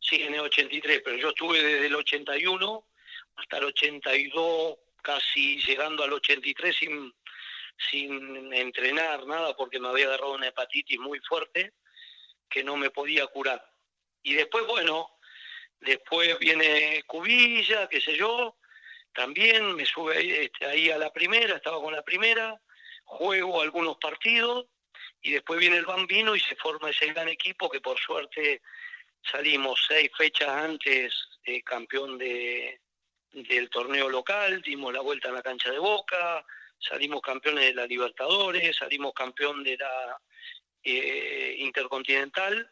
Sí, 0.00 0.22
en 0.22 0.34
el 0.34 0.40
83, 0.40 1.02
pero 1.04 1.16
yo 1.16 1.28
estuve 1.30 1.62
desde 1.62 1.86
el 1.86 1.94
81 1.96 2.86
hasta 3.36 3.58
el 3.58 3.64
82, 3.64 4.76
casi 5.02 5.58
llegando 5.62 6.04
al 6.04 6.12
83 6.12 6.74
sin, 6.76 7.12
sin 7.90 8.52
entrenar 8.54 9.26
nada 9.26 9.54
porque 9.56 9.78
me 9.80 9.88
había 9.88 10.06
agarrado 10.06 10.34
una 10.34 10.48
hepatitis 10.48 10.98
muy 10.98 11.18
fuerte 11.20 11.74
que 12.48 12.62
no 12.64 12.76
me 12.76 12.90
podía 12.90 13.26
curar. 13.26 13.62
Y 14.22 14.34
después, 14.34 14.64
bueno, 14.66 15.10
después 15.80 16.38
viene 16.38 17.02
Cubilla, 17.06 17.88
qué 17.88 18.00
sé 18.00 18.16
yo, 18.16 18.56
también 19.16 19.74
me 19.74 19.86
sube 19.86 20.18
ahí, 20.18 20.30
este, 20.30 20.66
ahí 20.66 20.90
a 20.90 20.98
la 20.98 21.10
primera, 21.12 21.56
estaba 21.56 21.80
con 21.80 21.94
la 21.94 22.02
primera, 22.02 22.60
juego 23.04 23.62
algunos 23.62 23.96
partidos 23.96 24.66
y 25.22 25.32
después 25.32 25.58
viene 25.58 25.78
el 25.78 25.86
Bambino 25.86 26.36
y 26.36 26.40
se 26.40 26.54
forma 26.56 26.90
ese 26.90 27.06
gran 27.06 27.28
equipo 27.28 27.70
que 27.70 27.80
por 27.80 27.98
suerte 27.98 28.60
salimos 29.22 29.84
seis 29.88 30.10
fechas 30.16 30.48
antes 30.48 31.14
campeón 31.64 32.18
de, 32.18 32.80
del 33.30 33.70
torneo 33.70 34.08
local, 34.08 34.60
dimos 34.62 34.92
la 34.92 35.00
vuelta 35.00 35.28
en 35.28 35.34
la 35.34 35.42
cancha 35.42 35.70
de 35.70 35.78
Boca, 35.78 36.44
salimos 36.78 37.20
campeones 37.20 37.66
de 37.66 37.74
la 37.74 37.86
Libertadores, 37.86 38.76
salimos 38.76 39.12
campeón 39.14 39.62
de 39.62 39.76
la 39.76 40.20
eh, 40.82 41.56
Intercontinental 41.58 42.70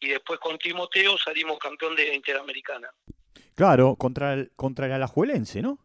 y 0.00 0.08
después 0.08 0.38
con 0.40 0.58
Timoteo 0.58 1.18
salimos 1.18 1.58
campeón 1.58 1.96
de 1.96 2.14
Interamericana. 2.14 2.90
Claro, 3.62 3.94
contra 3.94 4.32
el, 4.34 4.50
contra 4.56 4.86
el 4.86 4.92
Alajuelense, 4.92 5.62
¿no? 5.62 5.78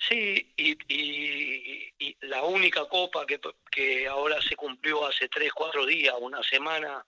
Sí, 0.00 0.52
y, 0.56 0.76
y- 0.92 1.92
y 1.96 2.16
la 2.22 2.42
única 2.42 2.88
copa 2.88 3.24
que, 3.24 3.38
que 3.70 4.08
ahora 4.08 4.42
se 4.42 4.56
cumplió 4.56 5.06
hace 5.06 5.28
tres, 5.28 5.52
cuatro 5.52 5.86
días, 5.86 6.16
una 6.20 6.42
semana, 6.42 7.06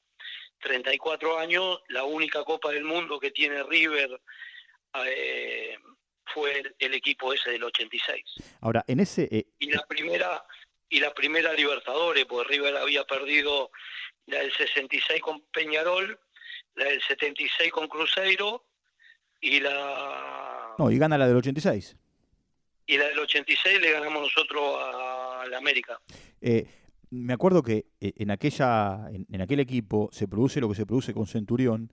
34 0.60 1.40
años, 1.40 1.80
la 1.88 2.04
única 2.04 2.44
copa 2.44 2.70
del 2.70 2.84
mundo 2.84 3.18
que 3.18 3.32
tiene 3.32 3.64
River 3.64 4.20
eh, 5.04 5.76
fue 6.26 6.60
el, 6.60 6.76
el 6.78 6.94
equipo 6.94 7.32
ese 7.34 7.50
del 7.50 7.64
86. 7.64 8.22
Ahora, 8.60 8.84
en 8.86 9.00
ese, 9.00 9.26
eh, 9.28 9.46
Y 9.58 9.72
la 9.72 9.84
primera 9.88 10.44
y 10.88 11.00
la 11.00 11.12
primera 11.12 11.52
Libertadores, 11.52 12.26
porque 12.26 12.48
River 12.54 12.76
había 12.76 13.02
perdido 13.06 13.72
la 14.26 14.38
del 14.38 14.52
66 14.52 15.20
con 15.20 15.40
Peñarol, 15.50 16.16
la 16.76 16.84
del 16.84 17.02
76 17.02 17.72
con 17.72 17.88
Cruzeiro 17.88 18.67
y 19.40 19.60
la 19.60 20.74
no, 20.78 20.90
y 20.90 20.98
gana 20.98 21.18
la 21.18 21.26
del 21.26 21.36
86. 21.36 21.96
y 22.86 22.96
la 22.96 23.08
del 23.08 23.18
86 23.18 23.80
le 23.80 23.92
ganamos 23.92 24.22
nosotros 24.22 24.76
a 24.78 25.44
la 25.50 25.58
América. 25.58 26.00
Eh, 26.40 26.66
me 27.10 27.32
acuerdo 27.32 27.62
que 27.62 27.86
eh, 28.00 28.12
en 28.16 28.30
aquella 28.30 29.08
en, 29.10 29.26
en 29.30 29.40
aquel 29.40 29.60
equipo 29.60 30.08
se 30.12 30.28
produce 30.28 30.60
lo 30.60 30.68
que 30.68 30.74
se 30.74 30.86
produce 30.86 31.12
con 31.12 31.26
Centurión. 31.26 31.92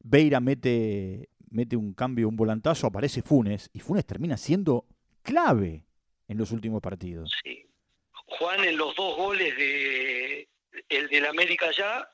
Beira 0.00 0.40
mete 0.40 1.28
mete 1.52 1.76
un 1.76 1.94
cambio, 1.94 2.28
un 2.28 2.36
volantazo, 2.36 2.86
aparece 2.86 3.22
Funes 3.22 3.70
y 3.72 3.80
Funes 3.80 4.06
termina 4.06 4.36
siendo 4.36 4.86
clave 5.22 5.84
en 6.28 6.38
los 6.38 6.50
últimos 6.50 6.80
partidos. 6.80 7.32
Sí. 7.44 7.66
Juan 8.12 8.64
en 8.64 8.76
los 8.76 8.94
dos 8.96 9.16
goles 9.16 9.56
de 9.56 10.48
el 10.88 11.08
del 11.08 11.26
América 11.26 11.70
ya 11.76 12.08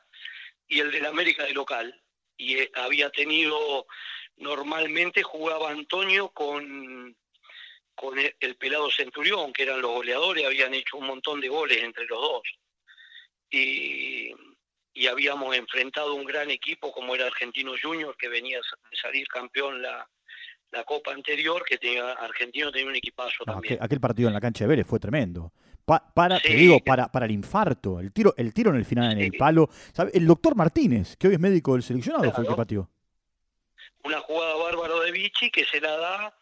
y 0.66 0.80
el 0.80 0.90
del 0.90 1.06
América 1.06 1.44
de 1.44 1.52
local. 1.52 2.02
Y 2.36 2.56
eh, 2.56 2.70
había 2.74 3.10
tenido 3.10 3.86
normalmente 4.40 5.22
jugaba 5.22 5.70
Antonio 5.70 6.28
con 6.30 7.14
con 7.94 8.16
el, 8.16 8.32
el 8.38 8.54
pelado 8.54 8.88
Centurión, 8.92 9.52
que 9.52 9.64
eran 9.64 9.80
los 9.82 9.90
goleadores, 9.90 10.46
habían 10.46 10.72
hecho 10.72 10.98
un 10.98 11.06
montón 11.08 11.40
de 11.40 11.48
goles 11.48 11.82
entre 11.82 12.06
los 12.06 12.20
dos. 12.20 12.42
Y, 13.50 14.30
y 14.94 15.06
habíamos 15.06 15.56
enfrentado 15.56 16.14
un 16.14 16.24
gran 16.24 16.50
equipo 16.50 16.92
como 16.92 17.14
era 17.14 17.26
Argentino 17.26 17.72
Junior, 17.80 18.16
que 18.16 18.28
venía 18.28 18.58
a 18.60 18.96
salir 19.02 19.26
campeón 19.26 19.82
la, 19.82 20.08
la 20.70 20.84
Copa 20.84 21.12
anterior, 21.12 21.64
que 21.64 21.78
tenía, 21.78 22.12
Argentino 22.12 22.70
tenía 22.70 22.86
un 22.88 22.96
equipazo 22.96 23.44
No, 23.46 23.54
también. 23.54 23.74
aquel, 23.74 23.84
aquel 23.86 24.00
partido 24.00 24.28
en 24.28 24.34
la 24.34 24.40
cancha 24.40 24.64
de 24.64 24.68
Vélez 24.68 24.86
fue 24.86 25.00
tremendo. 25.00 25.52
Pa- 25.84 26.12
para, 26.14 26.38
te 26.38 26.54
digo, 26.54 26.78
para, 26.80 27.10
para 27.10 27.26
el 27.26 27.32
infarto, 27.32 27.98
el 27.98 28.12
tiro, 28.12 28.34
el 28.36 28.52
tiro 28.52 28.70
en 28.70 28.76
el 28.76 28.84
final 28.84 29.10
en 29.12 29.18
el 29.18 29.32
palo. 29.32 29.68
¿sabe? 29.92 30.10
El 30.14 30.26
doctor 30.26 30.54
Martínez, 30.54 31.16
que 31.16 31.28
hoy 31.28 31.34
es 31.34 31.40
médico 31.40 31.72
del 31.72 31.82
seleccionado, 31.82 32.30
fue 32.30 32.44
el 32.44 32.50
que 32.50 32.54
pateó. 32.56 32.90
Una 34.04 34.20
jugada 34.20 34.54
bárbaro 34.56 35.00
de 35.00 35.10
Vichy 35.12 35.50
que 35.50 35.64
se 35.64 35.80
la 35.80 35.96
da 35.96 36.38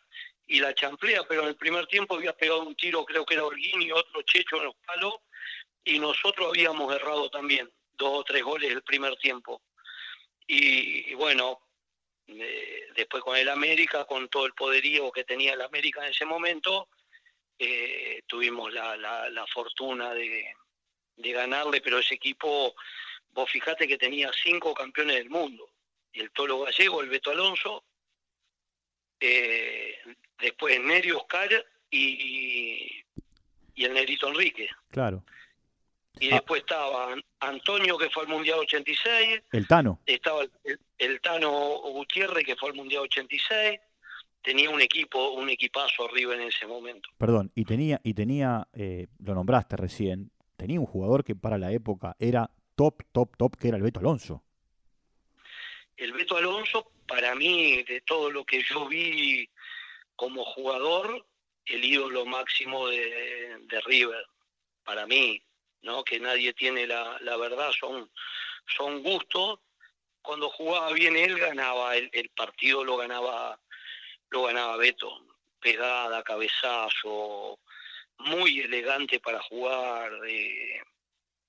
y 0.47 0.61
la 0.61 0.75
champlea, 0.75 1.25
pero 1.29 1.43
en 1.43 1.49
el 1.49 1.57
primer 1.57 1.87
tiempo 1.87 2.15
había 2.15 2.37
pegado 2.37 2.63
un 2.63 2.77
tiro, 2.77 3.05
creo 3.05 3.25
que 3.27 3.35
era 3.35 3.45
Holguín 3.45 3.83
y 3.83 3.91
otro 3.91 4.23
Checho 4.23 4.57
en 4.57 4.65
los 4.65 4.77
palos, 4.87 5.15
y 5.85 5.99
nosotros 5.99 6.49
habíamos 6.49 6.95
errado 6.95 7.29
también 7.31 7.71
dos 7.93 8.21
o 8.21 8.25
tres 8.25 8.43
goles 8.43 8.71
el 8.71 8.83
primer 8.83 9.17
tiempo. 9.17 9.63
Y, 10.47 11.11
y 11.11 11.15
bueno, 11.15 11.61
eh, 12.29 12.89
después 12.95 13.23
con 13.23 13.37
el 13.37 13.49
América, 13.49 14.05
con 14.05 14.29
todo 14.29 14.47
el 14.47 14.53
poderío 14.53 15.11
que 15.11 15.25
tenía 15.25 15.55
el 15.55 15.63
América 15.63 16.05
en 16.05 16.11
ese 16.11 16.25
momento, 16.25 16.89
eh, 17.59 18.23
tuvimos 18.27 18.73
la, 18.73 18.97
la, 18.97 19.29
la 19.31 19.47
fortuna 19.47 20.13
de, 20.15 20.47
de 21.17 21.33
ganarle, 21.33 21.81
pero 21.81 21.99
ese 21.99 22.15
equipo, 22.15 22.75
vos 23.31 23.51
fijate 23.51 23.89
que 23.89 23.99
tenía 23.99 24.31
cinco 24.33 24.75
campeones 24.75 25.17
del 25.17 25.31
mundo 25.31 25.76
el 26.21 26.31
Tolo 26.33 26.61
Gallego, 26.61 27.03
el 27.03 27.09
Beto 27.09 27.31
Alonso, 27.31 27.85
eh, 29.21 29.95
después 30.41 30.81
Nerio 30.81 31.19
Oscar 31.19 31.51
y, 31.91 33.03
y 33.75 33.85
el 33.85 33.95
Negrito 33.95 34.29
Enrique. 34.29 34.69
Claro. 34.91 35.25
Y 36.19 36.29
Ah. 36.31 36.37
después 36.37 36.63
estaba 36.63 37.13
An- 37.13 37.25
Antonio, 37.41 37.99
que 37.99 38.09
fue 38.11 38.23
al 38.23 38.29
Mundial 38.29 38.59
86, 38.61 39.43
El 39.53 39.67
Tano. 39.67 40.01
estaba 40.07 40.45
el 40.99 41.21
Tano 41.21 41.51
Gutiérrez, 41.93 42.45
que 42.45 42.57
fue 42.57 42.71
al 42.71 42.75
Mundial 42.75 43.03
86, 43.03 43.79
tenía 44.43 44.71
un 44.71 44.81
equipo, 44.81 45.33
un 45.33 45.51
equipazo 45.51 46.07
arriba 46.09 46.35
en 46.35 46.43
ese 46.43 46.67
momento. 46.67 47.11
Perdón, 47.19 47.53
y 47.55 47.65
tenía, 47.65 48.01
y 48.03 48.15
tenía, 48.15 48.67
eh, 48.73 49.09
lo 49.19 49.35
nombraste 49.35 49.77
recién, 49.77 50.31
tenía 50.57 50.81
un 50.81 50.87
jugador 50.87 51.23
que 51.25 51.37
para 51.37 51.59
la 51.59 51.71
época 51.73 52.17
era 52.19 52.51
top, 52.77 53.03
top, 53.13 53.37
top, 53.37 53.57
que 53.57 53.69
era 53.69 53.77
el 53.77 53.83
Beto 53.83 54.01
Alonso. 54.01 54.43
El 55.97 56.13
Beto 56.13 56.37
Alonso, 56.37 56.93
para 57.07 57.35
mí, 57.35 57.83
de 57.85 58.03
todo 58.03 58.31
lo 58.31 58.45
que 58.45 58.63
yo 58.63 58.87
vi 58.87 59.49
como 60.15 60.45
jugador, 60.45 61.27
el 61.65 61.85
ídolo 61.85 62.27
máximo 62.27 62.89
de, 62.89 63.59
River, 63.85 64.25
para 64.85 65.07
mí, 65.07 65.43
¿no? 65.83 66.05
Que 66.05 66.21
nadie 66.21 66.53
tiene 66.53 66.87
la, 66.87 67.19
la 67.21 67.37
verdad, 67.37 67.73
son, 67.73 68.11
son 68.77 69.03
gustos. 69.03 69.61
Cuando 70.23 70.51
jugaba 70.51 70.93
bien 70.93 71.17
él, 71.17 71.39
ganaba, 71.39 71.97
el, 71.97 72.11
el 72.13 72.29
partido 72.31 72.85
lo 72.85 72.97
ganaba, 72.97 73.59
lo 74.31 74.43
ganaba 74.45 74.77
Beto. 74.77 75.25
Pegada, 75.61 76.23
cabezazo, 76.23 77.59
muy 78.19 78.61
elegante 78.61 79.19
para 79.21 79.41
jugar. 79.43 80.13
eh, 80.29 80.81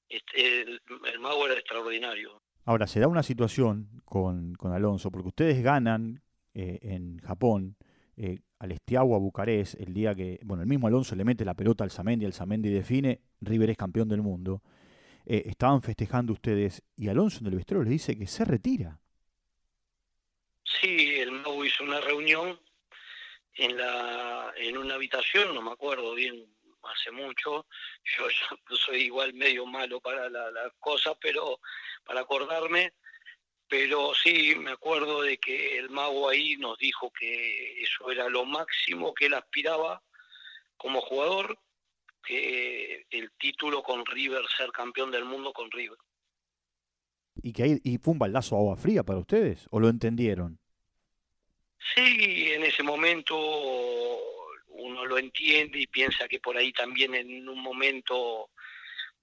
este, 0.10 0.62
el, 0.62 0.82
el 1.06 1.20
mago 1.20 1.46
era 1.46 1.56
extraordinario. 1.56 2.42
Ahora, 2.68 2.86
se 2.86 3.00
da 3.00 3.08
una 3.08 3.24
situación 3.24 3.88
con, 4.04 4.54
con 4.56 4.74
Alonso, 4.74 5.10
porque 5.10 5.30
ustedes 5.30 5.64
ganan 5.64 6.22
eh, 6.54 6.80
en 6.82 7.18
Japón 7.20 7.78
eh, 8.18 8.40
al 8.60 8.74
Estiagua 8.74 9.18
Bucarest 9.20 9.80
el 9.80 9.94
día 9.94 10.14
que, 10.14 10.42
bueno, 10.44 10.64
el 10.64 10.68
mismo 10.68 10.88
Alonso 10.88 11.16
le 11.16 11.24
mete 11.24 11.46
la 11.46 11.54
pelota 11.54 11.86
al 11.86 11.92
Samendi, 11.92 12.26
el 12.26 12.34
Samendi 12.34 12.70
define, 12.70 13.22
River 13.40 13.70
es 13.70 13.78
campeón 13.78 14.10
del 14.10 14.22
mundo. 14.22 14.62
Eh, 15.26 15.44
estaban 15.46 15.82
festejando 15.82 16.34
ustedes 16.34 16.84
y 16.98 17.08
Alonso 17.08 17.40
en 17.40 17.48
el 17.48 17.56
vestuario 17.56 17.86
le 17.86 17.90
dice 17.90 18.18
que 18.18 18.28
se 18.28 18.44
retira. 18.44 19.00
Sí, 20.66 21.16
el 21.20 21.32
mago 21.32 21.64
hizo 21.64 21.86
una 21.86 22.02
reunión 22.02 22.60
en 23.56 23.78
la 23.78 24.52
en 24.58 24.78
una 24.78 24.96
habitación, 24.96 25.56
no 25.56 25.62
me 25.62 25.72
acuerdo 25.72 26.14
bien, 26.16 26.46
hace 26.90 27.12
mucho. 27.12 27.66
Yo 28.18 28.30
ya 28.30 28.58
soy 28.86 29.04
igual 29.04 29.34
medio 29.34 29.66
malo 29.66 30.00
para 30.00 30.30
las 30.30 30.54
la 30.54 30.70
cosas, 30.80 31.16
pero 31.22 31.60
para 32.04 32.22
acordarme. 32.22 32.94
Pero 33.70 34.14
sí, 34.16 34.56
me 34.56 34.72
acuerdo 34.72 35.22
de 35.22 35.38
que 35.38 35.78
el 35.78 35.90
mago 35.90 36.30
ahí 36.30 36.56
nos 36.56 36.78
dijo 36.78 37.12
que 37.12 37.82
eso 37.82 38.10
era 38.10 38.30
lo 38.30 38.46
máximo 38.46 39.14
que 39.14 39.26
él 39.26 39.34
aspiraba 39.34 40.02
como 40.78 41.02
jugador, 41.02 41.60
que 42.24 43.06
el 43.10 43.32
título 43.38 43.84
con 43.84 44.06
River, 44.06 44.46
ser 44.56 44.72
campeón 44.72 45.12
del 45.12 45.26
mundo 45.26 45.52
con 45.52 45.70
River. 45.72 45.98
Y 47.44 47.52
que 47.52 47.64
ahí 47.64 47.82
y 47.84 47.98
fue 47.98 48.14
un 48.14 48.20
baldazo 48.20 48.56
de 48.56 48.62
agua 48.62 48.78
fría 48.78 49.04
para 49.04 49.20
ustedes, 49.20 49.68
¿o 49.70 49.80
lo 49.80 49.90
entendieron? 49.90 50.60
Sí, 51.96 52.52
en 52.52 52.64
ese 52.64 52.84
momento 52.84 53.36
uno 54.78 55.06
lo 55.06 55.18
entiende 55.18 55.80
y 55.80 55.88
piensa 55.88 56.28
que 56.28 56.40
por 56.40 56.58
ahí 56.58 56.72
también 56.72 57.16
en 57.16 57.48
un 57.48 57.62
momento 57.62 58.50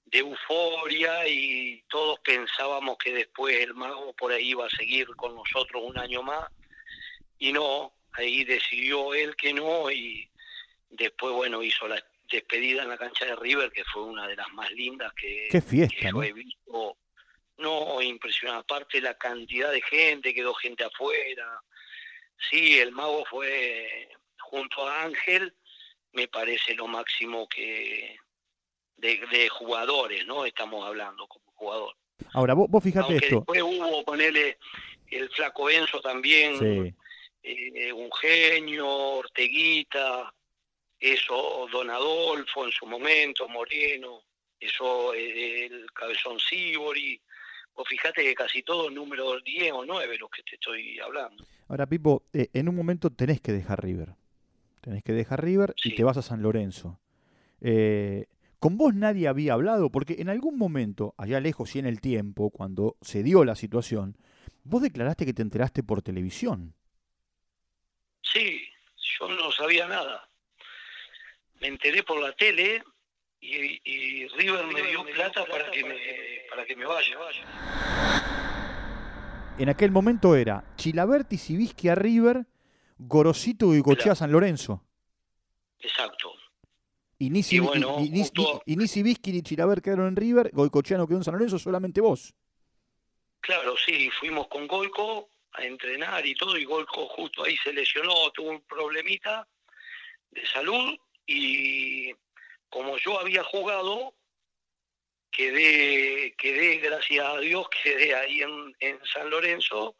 de 0.06 0.18
euforia 0.18 1.26
y 1.28 1.82
todos 1.88 2.20
pensábamos 2.20 2.98
que 2.98 3.12
después 3.12 3.56
el 3.60 3.74
mago 3.74 4.12
por 4.14 4.32
ahí 4.32 4.50
iba 4.50 4.66
a 4.66 4.70
seguir 4.70 5.06
con 5.16 5.34
nosotros 5.34 5.82
un 5.84 5.98
año 5.98 6.22
más 6.22 6.44
y 7.38 7.52
no, 7.52 7.94
ahí 8.12 8.44
decidió 8.44 9.14
él 9.14 9.34
que 9.36 9.52
no 9.52 9.90
y 9.90 10.28
después 10.90 11.32
bueno 11.32 11.62
hizo 11.62 11.88
la 11.88 12.04
despedida 12.30 12.82
en 12.82 12.90
la 12.90 12.98
cancha 12.98 13.24
de 13.24 13.36
River 13.36 13.70
que 13.72 13.84
fue 13.84 14.02
una 14.02 14.26
de 14.26 14.36
las 14.36 14.52
más 14.52 14.70
lindas 14.72 15.12
que, 15.14 15.48
Qué 15.50 15.60
fiesta, 15.60 15.96
que 15.96 16.10
yo 16.10 16.22
he 16.22 16.32
visto. 16.32 16.96
No, 17.58 18.02
impresionante. 18.02 18.62
Aparte 18.62 19.00
la 19.00 19.16
cantidad 19.16 19.70
de 19.70 19.80
gente, 19.82 20.34
quedó 20.34 20.54
gente 20.54 20.82
afuera. 20.84 21.60
Sí, 22.50 22.78
el 22.78 22.90
mago 22.90 23.24
fue 23.30 24.08
junto 24.54 24.86
a 24.86 25.02
Ángel, 25.02 25.52
me 26.12 26.28
parece 26.28 26.74
lo 26.74 26.86
máximo 26.86 27.48
que 27.48 28.16
de, 28.96 29.20
de 29.32 29.48
jugadores, 29.48 30.24
¿no? 30.26 30.44
Estamos 30.46 30.86
hablando 30.86 31.26
como 31.26 31.44
jugador. 31.54 31.94
Ahora, 32.32 32.54
vos, 32.54 32.70
vos 32.70 32.82
fijate 32.84 33.06
Aunque 33.12 33.26
esto. 33.26 33.36
después 33.38 33.62
hubo, 33.62 34.04
ponele, 34.04 34.58
el 35.10 35.28
flaco 35.30 35.68
Enzo 35.68 36.00
también, 36.00 36.58
Sí. 36.58 36.94
eh, 37.42 37.92
un 37.92 38.10
genio, 38.12 38.86
Orteguita, 38.88 40.32
eso, 41.00 41.66
Don 41.72 41.90
Adolfo 41.90 42.64
en 42.64 42.70
su 42.72 42.86
momento, 42.86 43.48
Moreno, 43.48 44.22
eso, 44.60 45.12
eh, 45.14 45.66
el 45.66 45.86
Cabezón 45.92 46.38
Sibori. 46.38 47.20
Vos 47.74 47.88
fijate 47.88 48.22
que 48.22 48.34
casi 48.36 48.62
todos 48.62 48.92
números 48.92 49.42
10 49.42 49.72
o 49.72 49.84
9 49.84 50.16
los 50.18 50.30
que 50.30 50.44
te 50.44 50.54
estoy 50.54 51.00
hablando. 51.00 51.44
Ahora, 51.68 51.86
Pipo, 51.86 52.22
eh, 52.32 52.48
en 52.52 52.68
un 52.68 52.76
momento 52.76 53.10
tenés 53.10 53.40
que 53.40 53.50
dejar 53.50 53.82
River. 53.82 54.10
Tenés 54.84 55.02
que 55.02 55.14
dejar 55.14 55.42
River 55.42 55.74
y 55.82 55.94
te 55.94 56.04
vas 56.04 56.18
a 56.18 56.22
San 56.22 56.42
Lorenzo. 56.42 57.00
Eh, 57.62 58.26
¿Con 58.58 58.76
vos 58.76 58.94
nadie 58.94 59.28
había 59.28 59.54
hablado? 59.54 59.90
Porque 59.90 60.16
en 60.18 60.28
algún 60.28 60.58
momento, 60.58 61.14
allá 61.16 61.40
lejos 61.40 61.74
y 61.74 61.78
en 61.78 61.86
el 61.86 62.02
tiempo, 62.02 62.50
cuando 62.50 62.98
se 63.00 63.22
dio 63.22 63.46
la 63.46 63.54
situación, 63.54 64.18
vos 64.62 64.82
declaraste 64.82 65.24
que 65.24 65.32
te 65.32 65.40
enteraste 65.40 65.82
por 65.82 66.02
televisión. 66.02 66.74
Sí, 68.20 68.60
yo 69.18 69.26
no 69.30 69.50
sabía 69.52 69.88
nada. 69.88 70.28
Me 71.62 71.68
enteré 71.68 72.02
por 72.02 72.20
la 72.20 72.32
tele 72.32 72.82
y, 73.40 73.80
y 73.84 74.28
River 74.28 74.66
me 74.66 74.82
dio 74.82 75.02
plata 75.06 75.46
para 75.46 75.70
que 75.70 75.82
me, 75.82 75.96
para 76.50 76.66
que 76.66 76.76
me 76.76 76.84
vaya. 76.84 77.16
En 79.56 79.70
aquel 79.70 79.90
momento 79.90 80.36
era 80.36 80.62
Chilaberti, 80.76 81.38
Sibisky 81.38 81.88
a 81.88 81.94
River, 81.94 82.44
Gorosito 83.06 83.74
y 83.74 83.80
Gochea 83.80 84.14
San 84.14 84.32
Lorenzo. 84.32 84.84
Exacto. 85.80 86.32
Y 87.18 87.30
ni, 87.30 87.42
Y 87.48 87.58
bueno, 87.60 87.96
y- 88.00 88.04
y- 88.04 89.42
Chilaber 89.42 89.80
quedaron 89.82 90.08
en 90.08 90.16
River, 90.16 90.50
Goicochea 90.52 90.98
no 90.98 91.06
quedó 91.06 91.18
en 91.18 91.24
San 91.24 91.34
Lorenzo, 91.34 91.58
solamente 91.58 92.00
vos. 92.00 92.34
Claro, 93.40 93.74
sí, 93.84 94.10
fuimos 94.10 94.48
con 94.48 94.66
Golco 94.66 95.28
a 95.52 95.64
entrenar 95.64 96.26
y 96.26 96.34
todo, 96.34 96.56
y 96.56 96.64
Golco 96.64 97.06
justo 97.08 97.44
ahí 97.44 97.56
se 97.58 97.72
lesionó, 97.72 98.12
tuvo 98.32 98.50
un 98.50 98.60
problemita 98.62 99.46
de 100.30 100.44
salud, 100.46 100.98
y 101.26 102.12
como 102.68 102.96
yo 102.98 103.20
había 103.20 103.44
jugado, 103.44 104.14
quedé, 105.30 106.34
quedé, 106.36 106.78
gracias 106.78 107.24
a 107.26 107.38
Dios, 107.38 107.66
quedé 107.84 108.14
ahí 108.14 108.42
en, 108.42 108.74
en 108.80 108.98
San 109.12 109.30
Lorenzo, 109.30 109.94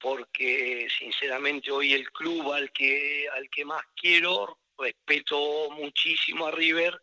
porque 0.00 0.88
sinceramente 0.98 1.70
hoy 1.70 1.92
el 1.92 2.10
club 2.10 2.52
al 2.52 2.72
que, 2.72 3.28
al 3.32 3.48
que 3.50 3.64
más 3.64 3.84
quiero, 3.94 4.58
respeto 4.78 5.70
muchísimo 5.70 6.46
a 6.46 6.50
River, 6.50 7.00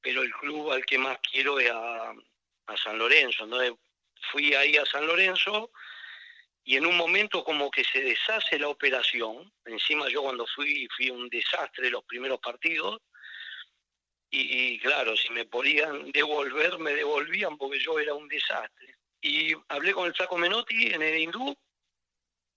pero 0.00 0.22
el 0.22 0.32
club 0.32 0.72
al 0.72 0.84
que 0.84 0.98
más 0.98 1.18
quiero 1.30 1.60
es 1.60 1.70
a, 1.70 2.10
a 2.10 2.76
San 2.76 2.98
Lorenzo. 2.98 3.44
Entonces 3.44 3.72
fui 4.32 4.54
ahí 4.54 4.76
a 4.76 4.84
San 4.84 5.06
Lorenzo 5.06 5.70
y 6.64 6.76
en 6.76 6.86
un 6.86 6.96
momento 6.96 7.44
como 7.44 7.70
que 7.70 7.84
se 7.84 8.00
deshace 8.00 8.58
la 8.58 8.68
operación. 8.68 9.52
Encima 9.64 10.08
yo 10.08 10.22
cuando 10.22 10.46
fui 10.46 10.88
fui 10.96 11.10
un 11.10 11.28
desastre 11.28 11.90
los 11.90 12.04
primeros 12.04 12.40
partidos. 12.40 13.00
Y, 14.34 14.78
claro, 14.78 15.14
si 15.14 15.30
me 15.30 15.44
podían 15.44 16.10
devolver, 16.10 16.78
me 16.78 16.94
devolvían 16.94 17.58
porque 17.58 17.78
yo 17.78 17.98
era 17.98 18.14
un 18.14 18.28
desastre. 18.28 18.96
Y 19.20 19.52
hablé 19.68 19.92
con 19.92 20.06
el 20.06 20.14
flaco 20.14 20.38
Menotti 20.38 20.86
en 20.86 21.02
el 21.02 21.18
hindú 21.18 21.54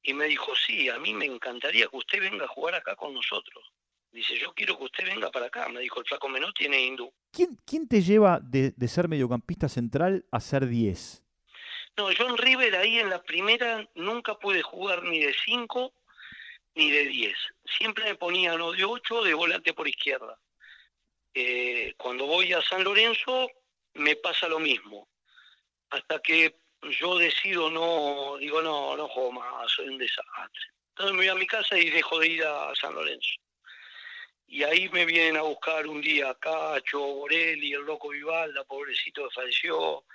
y 0.06 0.13
me 0.13 0.26
dijo, 0.26 0.56
sí, 0.56 0.88
a 0.89 1.00
mí 1.00 1.13
me 1.13 1.26
encantaría 1.26 1.88
que 1.88 1.98
usted 1.98 2.20
venga 2.20 2.46
a 2.46 2.48
jugar 2.48 2.76
acá 2.76 2.96
con 2.96 3.13
nosotros. 3.13 3.72
Dice, 4.12 4.38
yo 4.38 4.54
quiero 4.54 4.78
que 4.78 4.86
usted 4.86 5.06
venga 5.06 5.32
para 5.32 5.48
acá, 5.48 5.68
me 5.68 5.82
dijo 5.82 6.00
el 6.00 6.06
flaco 6.06 6.30
Menotti 6.30 6.65
en 6.65 6.76
el 6.76 6.82
hindú. 6.82 7.12
¿Quién, 7.32 7.58
quién 7.65 7.88
te 7.88 8.02
lleva 8.02 8.39
de, 8.39 8.72
de 8.72 8.88
ser 8.88 9.08
mediocampista 9.08 9.68
central 9.68 10.24
a 10.32 10.39
ser 10.39 10.68
10? 10.68 11.24
No, 11.98 12.12
yo 12.12 12.30
en 12.30 12.38
River 12.38 12.76
ahí 12.76 13.00
en 13.00 13.10
la 13.10 13.24
primera 13.24 13.89
nunca 13.96 14.36
pude 14.36 14.62
jugar 14.62 15.04
ni 15.04 15.20
de 15.20 15.34
5 15.46 15.91
ni 16.76 16.91
de 16.91 17.06
10. 17.06 17.36
Siempre 17.78 18.06
me 18.06 18.15
ponían 18.15 18.62
o 18.62 18.74
de 18.74 18.86
8 18.86 19.24
de 19.24 19.34
volante 19.34 19.74
por 19.74 19.88
izquierda. 19.88 20.38
Eh, 21.34 21.96
cuando 21.98 22.28
voy 22.28 22.54
a 22.54 22.62
San 22.62 22.84
Lorenzo 22.84 23.50
me 23.96 24.15
pasa 24.18 24.48
lo 24.48 24.60
mismo. 24.60 25.08
Hasta 25.89 26.22
que 26.22 26.56
yo 26.82 27.18
decido 27.18 27.70
no, 27.70 28.38
digo 28.38 28.62
no, 28.62 28.96
no 28.96 29.08
juego 29.08 29.32
más, 29.32 29.72
soy 29.72 29.88
un 29.88 29.98
desastre. 29.98 30.62
Entonces 30.90 31.14
me 31.14 31.20
voy 31.20 31.28
a 31.28 31.36
mi 31.36 31.48
casa 31.48 31.78
y 31.78 31.90
dejo 31.90 32.20
de 32.20 32.28
ir 32.28 32.44
a 32.44 32.74
San 32.76 32.96
Lorenzo. 32.96 33.36
Y 34.48 34.64
ahí 34.64 34.88
me 34.90 35.06
vienen 35.06 35.38
a 35.38 35.42
buscar 35.42 35.88
un 35.88 36.02
día 36.02 36.36
Cacho, 36.36 37.00
Borelli, 37.00 37.74
el 37.74 37.82
loco 37.82 38.10
Vivalda, 38.10 38.64
pobrecito 38.64 39.28
que 39.28 39.34
falleció, 39.34 40.06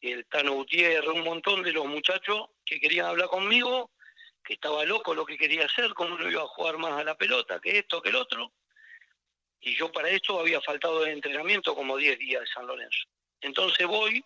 el 0.00 0.26
Tano 0.26 0.52
Gutiérrez, 0.52 1.10
un 1.10 1.24
montón 1.24 1.62
de 1.62 1.72
los 1.72 1.86
muchachos 1.86 2.50
que 2.64 2.78
querían 2.78 3.06
hablar 3.06 3.28
conmigo, 3.28 3.90
que 4.44 4.54
estaba 4.54 4.84
loco 4.84 5.14
lo 5.14 5.26
que 5.26 5.36
quería 5.36 5.64
hacer, 5.64 5.92
cómo 5.94 6.16
no 6.16 6.30
iba 6.30 6.42
a 6.42 6.46
jugar 6.46 6.78
más 6.78 6.92
a 6.92 7.04
la 7.04 7.16
pelota, 7.16 7.60
que 7.60 7.78
esto, 7.78 8.00
que 8.00 8.10
el 8.10 8.16
otro. 8.16 8.52
Y 9.60 9.74
yo 9.74 9.90
para 9.90 10.08
esto 10.08 10.38
había 10.38 10.60
faltado 10.60 11.02
de 11.02 11.12
entrenamiento 11.12 11.74
como 11.74 11.96
10 11.96 12.18
días 12.18 12.42
de 12.42 12.46
San 12.46 12.66
Lorenzo. 12.66 13.08
Entonces 13.40 13.86
voy, 13.86 14.24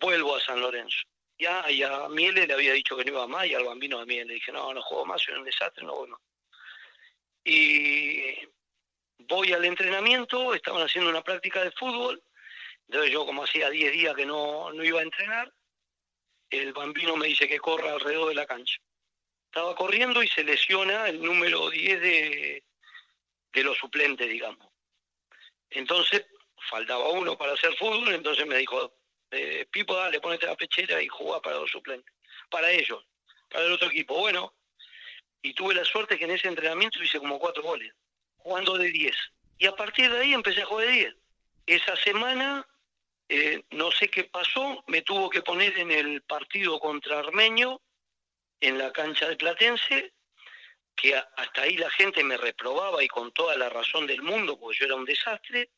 vuelvo 0.00 0.36
a 0.36 0.40
San 0.40 0.60
Lorenzo. 0.60 0.98
Ya, 1.38 1.70
y 1.70 1.82
a 1.82 2.08
Miele 2.08 2.46
le 2.46 2.54
había 2.54 2.72
dicho 2.72 2.96
que 2.96 3.04
no 3.04 3.10
iba 3.10 3.26
más, 3.26 3.46
y 3.46 3.54
al 3.54 3.64
bambino 3.64 3.98
de 3.98 4.06
Miele 4.06 4.24
le 4.24 4.34
dije, 4.34 4.52
no, 4.52 4.72
no 4.72 4.82
juego 4.82 5.04
más, 5.04 5.20
soy 5.20 5.34
un 5.34 5.44
desastre, 5.44 5.84
no 5.84 6.06
más. 6.06 6.20
Y 7.44 8.34
voy 9.18 9.52
al 9.52 9.64
entrenamiento, 9.64 10.54
estaban 10.54 10.82
haciendo 10.82 11.10
una 11.10 11.22
práctica 11.22 11.62
de 11.62 11.70
fútbol, 11.72 12.22
Entonces 12.88 13.12
yo 13.12 13.26
como 13.26 13.44
hacía 13.44 13.70
10 13.70 13.92
días 13.92 14.14
que 14.14 14.26
no, 14.26 14.72
no 14.72 14.84
iba 14.84 15.00
a 15.00 15.04
entrenar, 15.04 15.52
el 16.50 16.72
bambino 16.72 17.16
me 17.16 17.26
dice 17.26 17.48
que 17.48 17.58
corra 17.58 17.92
alrededor 17.92 18.28
de 18.28 18.34
la 18.34 18.46
cancha. 18.46 18.78
Estaba 19.46 19.74
corriendo 19.74 20.22
y 20.22 20.28
se 20.28 20.44
lesiona 20.44 21.08
el 21.08 21.20
número 21.20 21.70
10 21.70 22.00
de, 22.00 22.64
de 23.52 23.64
los 23.64 23.76
suplentes, 23.78 24.28
digamos. 24.28 24.68
Entonces 25.70 26.26
faltaba 26.68 27.08
uno 27.10 27.36
para 27.36 27.52
hacer 27.52 27.74
fútbol, 27.76 28.14
entonces 28.14 28.46
me 28.46 28.56
dijo, 28.58 28.95
eh, 29.30 29.66
Pipo, 29.70 29.94
dale, 29.94 30.20
ponete 30.20 30.46
la 30.46 30.56
pechera 30.56 31.02
y 31.02 31.08
juega 31.08 31.40
para 31.40 31.56
los 31.56 31.70
suplentes. 31.70 32.14
Para 32.50 32.70
ellos, 32.70 33.04
para 33.50 33.64
el 33.64 33.72
otro 33.72 33.88
equipo. 33.88 34.18
Bueno, 34.18 34.54
y 35.42 35.54
tuve 35.54 35.74
la 35.74 35.84
suerte 35.84 36.18
que 36.18 36.24
en 36.24 36.32
ese 36.32 36.48
entrenamiento 36.48 37.02
hice 37.02 37.18
como 37.18 37.38
cuatro 37.38 37.62
goles, 37.62 37.92
jugando 38.36 38.76
de 38.76 38.90
10. 38.90 39.16
Y 39.58 39.66
a 39.66 39.76
partir 39.76 40.10
de 40.10 40.18
ahí 40.18 40.34
empecé 40.34 40.62
a 40.62 40.66
jugar 40.66 40.86
de 40.86 40.92
10. 40.92 41.14
Esa 41.66 41.96
semana, 41.96 42.66
eh, 43.28 43.62
no 43.70 43.90
sé 43.90 44.08
qué 44.08 44.24
pasó, 44.24 44.84
me 44.86 45.02
tuvo 45.02 45.30
que 45.30 45.42
poner 45.42 45.78
en 45.78 45.90
el 45.90 46.22
partido 46.22 46.78
contra 46.78 47.18
Armeño, 47.18 47.80
en 48.60 48.78
la 48.78 48.92
cancha 48.92 49.28
de 49.28 49.36
Platense, 49.36 50.12
que 50.94 51.14
hasta 51.14 51.62
ahí 51.62 51.76
la 51.76 51.90
gente 51.90 52.24
me 52.24 52.36
reprobaba 52.36 53.02
y 53.04 53.08
con 53.08 53.32
toda 53.32 53.56
la 53.56 53.68
razón 53.68 54.06
del 54.06 54.22
mundo, 54.22 54.58
porque 54.58 54.78
yo 54.78 54.86
era 54.86 54.94
un 54.94 55.04
desastre. 55.04 55.70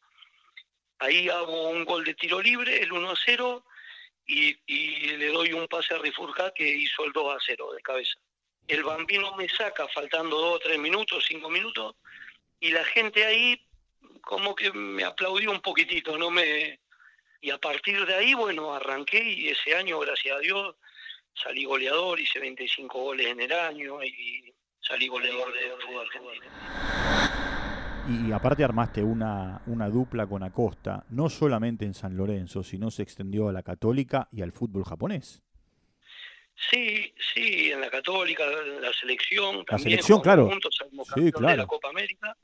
Ahí 0.98 1.28
hago 1.28 1.70
un 1.70 1.84
gol 1.84 2.04
de 2.04 2.14
tiro 2.14 2.40
libre, 2.40 2.82
el 2.82 2.92
1 2.92 3.10
a 3.10 3.14
0, 3.24 3.64
y, 4.26 4.54
le 5.16 5.28
doy 5.28 5.52
un 5.52 5.66
pase 5.68 5.94
a 5.94 5.98
Rifurca 5.98 6.52
que 6.52 6.68
hizo 6.68 7.04
el 7.04 7.12
2 7.12 7.34
a 7.34 7.38
0 7.44 7.72
de 7.72 7.82
cabeza. 7.82 8.18
El 8.66 8.82
bambino 8.82 9.34
me 9.36 9.48
saca 9.48 9.88
faltando 9.88 10.36
2 10.36 10.56
o 10.56 10.58
3 10.58 10.78
minutos, 10.78 11.24
5 11.26 11.48
minutos, 11.48 11.96
y 12.60 12.70
la 12.70 12.84
gente 12.84 13.24
ahí 13.24 13.64
como 14.20 14.54
que 14.54 14.70
me 14.72 15.04
aplaudió 15.04 15.50
un 15.50 15.60
poquitito, 15.60 16.18
no 16.18 16.30
me 16.30 16.80
y 17.40 17.50
a 17.50 17.58
partir 17.58 18.04
de 18.04 18.14
ahí, 18.14 18.34
bueno, 18.34 18.74
arranqué 18.74 19.22
y 19.22 19.48
ese 19.48 19.74
año, 19.74 20.00
gracias 20.00 20.36
a 20.36 20.40
Dios, 20.40 20.74
salí 21.34 21.64
goleador, 21.64 22.18
hice 22.18 22.40
25 22.40 23.00
goles 23.00 23.26
en 23.28 23.40
el 23.40 23.52
año 23.52 24.02
y 24.02 24.52
salí 24.80 25.06
goleador 25.06 25.52
de 25.52 25.70
fútbol 25.80 26.06
argentino. 26.06 27.47
Y 28.10 28.32
aparte 28.32 28.64
armaste 28.64 29.02
una, 29.02 29.60
una 29.66 29.88
dupla 29.90 30.26
con 30.26 30.42
Acosta, 30.42 31.04
no 31.10 31.28
solamente 31.28 31.84
en 31.84 31.92
San 31.92 32.16
Lorenzo, 32.16 32.62
sino 32.62 32.90
se 32.90 33.02
extendió 33.02 33.48
a 33.48 33.52
la 33.52 33.62
Católica 33.62 34.28
y 34.32 34.40
al 34.42 34.52
fútbol 34.52 34.84
japonés. 34.84 35.42
Sí, 36.70 37.14
sí, 37.34 37.70
en 37.70 37.80
la 37.82 37.90
Católica, 37.90 38.44
en 38.44 38.80
la 38.80 38.92
selección. 38.94 39.58
La 39.58 39.64
también 39.64 39.90
selección, 39.90 40.18
jugamos 40.20 40.22
claro. 40.36 40.48
Juntos, 40.50 40.76
salimos 40.76 41.06
Sí, 41.06 41.12
campeón 41.14 41.26
de 41.26 41.38
claro. 41.38 41.56
la 41.58 41.66
Copa 41.66 41.88
América. 41.90 42.36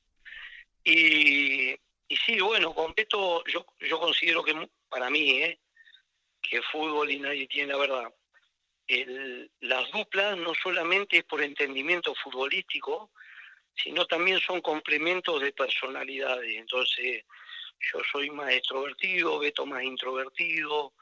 Y, 0.85 1.71
y 1.73 2.17
sí, 2.27 2.39
bueno, 2.41 2.75
con 2.75 2.93
Beto 2.95 3.43
yo, 3.47 3.65
yo 3.81 3.99
considero 3.99 4.45
que 4.45 4.69
para 4.89 5.09
mí, 5.11 5.31
¿eh? 5.43 5.59
que 6.43 6.61
fútbol 6.71 7.11
y 7.11 7.19
nadie 7.21 7.47
tiene 7.49 7.73
la 7.73 7.79
verdad. 7.79 8.15
El- 8.87 9.51
las 9.61 9.91
duplas 9.91 10.37
no 10.37 10.53
solamente 10.63 11.17
es 11.19 11.25
por 11.25 11.43
entendimiento 11.43 12.15
futbolístico, 12.23 13.11
sino 13.75 14.07
también 14.07 14.41
son 14.41 14.61
complementos 14.61 15.41
de 15.41 15.53
personalidades. 15.53 16.57
Entonces, 16.57 17.25
yo 17.93 18.01
soy 18.11 18.31
más 18.31 18.51
extrovertido, 18.53 19.39
Beto 19.39 19.67
más 19.67 19.83
introvertido, 19.83 20.95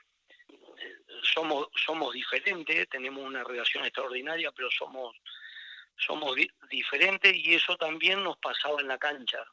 somos, 1.23 1.69
somos 1.75 2.13
diferentes, 2.13 2.89
tenemos 2.89 3.25
una 3.25 3.45
relación 3.45 3.85
extraordinaria, 3.85 4.51
pero 4.53 4.71
somos, 4.71 5.17
somos 5.97 6.35
di- 6.35 6.51
diferentes 6.71 7.35
y 7.35 7.55
eso 7.55 7.77
también 7.77 8.23
nos 8.23 8.39
pasaba 8.39 8.81
en 8.81 8.89
la 8.89 8.99
cancha. 8.99 9.45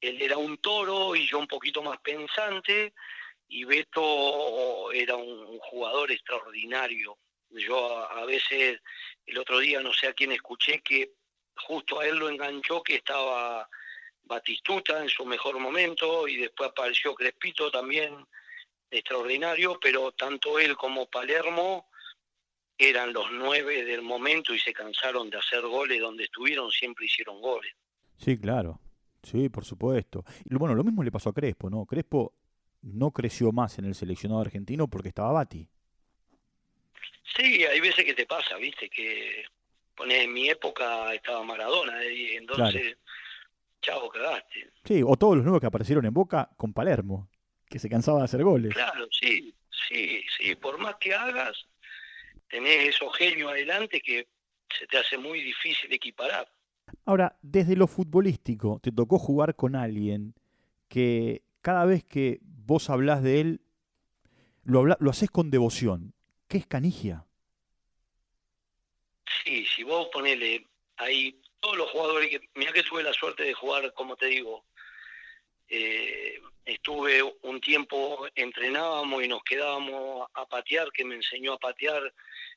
Él 0.00 0.20
era 0.20 0.36
un 0.36 0.58
toro 0.58 1.14
y 1.14 1.26
yo 1.26 1.38
un 1.38 1.46
poquito 1.46 1.82
más 1.82 1.98
pensante 2.00 2.94
y 3.48 3.64
Beto 3.64 4.90
era 4.92 5.16
un, 5.16 5.58
jugador 5.58 6.10
extraordinario. 6.10 7.18
Yo 7.50 7.98
a 8.08 8.24
veces, 8.24 8.80
el 9.26 9.38
otro 9.38 9.58
día 9.58 9.80
no 9.80 9.92
sé 9.92 10.06
a 10.06 10.12
quién 10.12 10.32
escuché 10.32 10.80
que 10.82 11.12
justo 11.56 12.00
a 12.00 12.06
él 12.06 12.16
lo 12.16 12.28
enganchó 12.28 12.82
que 12.82 12.96
estaba 12.96 13.68
Batistuta 14.22 15.02
en 15.02 15.08
su 15.08 15.24
mejor 15.24 15.58
momento 15.58 16.28
y 16.28 16.36
después 16.36 16.70
apareció 16.70 17.14
Crespito 17.14 17.70
también 17.70 18.14
extraordinario, 18.90 19.78
pero 19.80 20.12
tanto 20.12 20.58
él 20.58 20.76
como 20.76 21.06
Palermo 21.06 21.88
eran 22.78 23.12
los 23.12 23.30
nueve 23.32 23.84
del 23.84 24.02
momento 24.02 24.54
y 24.54 24.58
se 24.58 24.72
cansaron 24.72 25.30
de 25.30 25.38
hacer 25.38 25.62
goles 25.62 26.00
donde 26.00 26.24
estuvieron, 26.24 26.70
siempre 26.70 27.06
hicieron 27.06 27.40
goles. 27.40 27.72
Sí, 28.16 28.38
claro. 28.38 28.80
Sí, 29.22 29.48
por 29.48 29.64
supuesto. 29.64 30.24
Y 30.48 30.54
bueno, 30.54 30.74
lo 30.74 30.84
mismo 30.84 31.02
le 31.02 31.10
pasó 31.10 31.30
a 31.30 31.34
Crespo, 31.34 31.68
¿no? 31.68 31.84
Crespo 31.84 32.32
no 32.82 33.10
creció 33.10 33.52
más 33.52 33.78
en 33.78 33.84
el 33.84 33.94
seleccionado 33.94 34.40
argentino 34.40 34.88
porque 34.88 35.08
estaba 35.08 35.32
Bati. 35.32 35.68
Sí, 37.36 37.64
hay 37.64 37.80
veces 37.80 38.04
que 38.04 38.14
te 38.14 38.26
pasa, 38.26 38.56
viste, 38.56 38.88
que 38.88 39.44
en 40.08 40.32
mi 40.32 40.48
época 40.48 41.12
estaba 41.14 41.42
Maradona 41.44 42.02
eh, 42.02 42.14
y 42.14 42.36
entonces, 42.36 42.96
chavo, 43.82 44.08
cagaste. 44.08 44.70
Sí, 44.84 45.02
o 45.04 45.16
todos 45.16 45.36
los 45.36 45.44
nuevos 45.44 45.60
que 45.60 45.66
aparecieron 45.66 46.04
en 46.06 46.14
Boca 46.14 46.50
con 46.56 46.72
Palermo, 46.72 47.28
que 47.68 47.78
se 47.78 47.88
cansaba 47.88 48.18
de 48.18 48.24
hacer 48.24 48.42
goles. 48.42 48.74
Claro, 48.74 49.06
sí, 49.10 49.54
sí, 49.88 50.22
sí, 50.36 50.54
por 50.56 50.78
más 50.78 50.96
que 50.96 51.14
hagas, 51.14 51.66
tenés 52.48 52.88
esos 52.88 53.14
genios 53.16 53.50
adelante 53.50 54.00
que 54.00 54.26
se 54.78 54.86
te 54.86 54.98
hace 54.98 55.18
muy 55.18 55.42
difícil 55.42 55.92
equiparar. 55.92 56.48
Ahora, 57.04 57.36
desde 57.42 57.76
lo 57.76 57.86
futbolístico, 57.86 58.80
te 58.82 58.92
tocó 58.92 59.18
jugar 59.18 59.54
con 59.54 59.76
alguien 59.76 60.34
que 60.88 61.42
cada 61.62 61.84
vez 61.84 62.04
que 62.04 62.40
vos 62.42 62.90
hablás 62.90 63.22
de 63.22 63.40
él, 63.40 63.60
lo, 64.64 64.84
lo 64.84 65.10
haces 65.10 65.30
con 65.30 65.50
devoción. 65.50 66.14
¿Qué 66.48 66.58
es 66.58 66.66
Canigia? 66.66 67.26
Sí, 69.44 69.64
si 69.66 69.82
vos 69.82 70.08
ponele 70.12 70.66
ahí 70.96 71.40
todos 71.60 71.76
los 71.76 71.90
jugadores 71.90 72.30
que, 72.30 72.40
mira 72.54 72.72
que 72.72 72.82
tuve 72.82 73.02
la 73.02 73.12
suerte 73.12 73.44
de 73.44 73.54
jugar, 73.54 73.92
como 73.94 74.16
te 74.16 74.26
digo, 74.26 74.64
eh, 75.68 76.40
estuve 76.64 77.22
un 77.42 77.60
tiempo, 77.60 78.26
entrenábamos 78.34 79.22
y 79.22 79.28
nos 79.28 79.42
quedábamos 79.44 80.28
a 80.34 80.46
patear, 80.46 80.90
que 80.92 81.04
me 81.04 81.14
enseñó 81.16 81.54
a 81.54 81.58
patear 81.58 82.12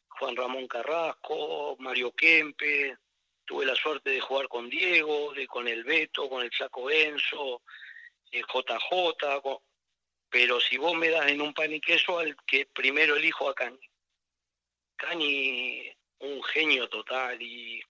Juan 0.07 0.35
Ramón 0.35 0.67
Carrasco, 0.67 1.75
Mario 1.79 2.11
Kempe, 2.13 2.97
tuve 3.45 3.65
la 3.65 3.75
suerte 3.75 4.09
de 4.11 4.19
jugar 4.21 4.47
con 4.47 4.69
Diego, 4.69 5.33
de 5.33 5.47
con 5.47 5.67
el 5.67 5.83
Beto, 5.83 6.29
con 6.29 6.43
el 6.43 6.49
Chaco 6.49 6.89
Enzo, 6.89 7.61
el 8.31 8.43
JJ, 8.45 9.41
con- 9.41 9.59
pero 10.29 10.59
si 10.59 10.77
vos 10.77 10.95
me 10.95 11.09
das 11.09 11.27
en 11.27 11.41
un 11.41 11.53
pan 11.53 11.71
y 11.71 11.79
queso 11.79 12.17
al 12.19 12.35
que 12.47 12.65
primero 12.65 13.15
elijo 13.15 13.47
a 13.49 13.53
Cani. 13.53 13.79
Cani, 14.95 15.91
un 16.19 16.43
genio 16.43 16.87
total 16.89 17.41
y 17.41 17.81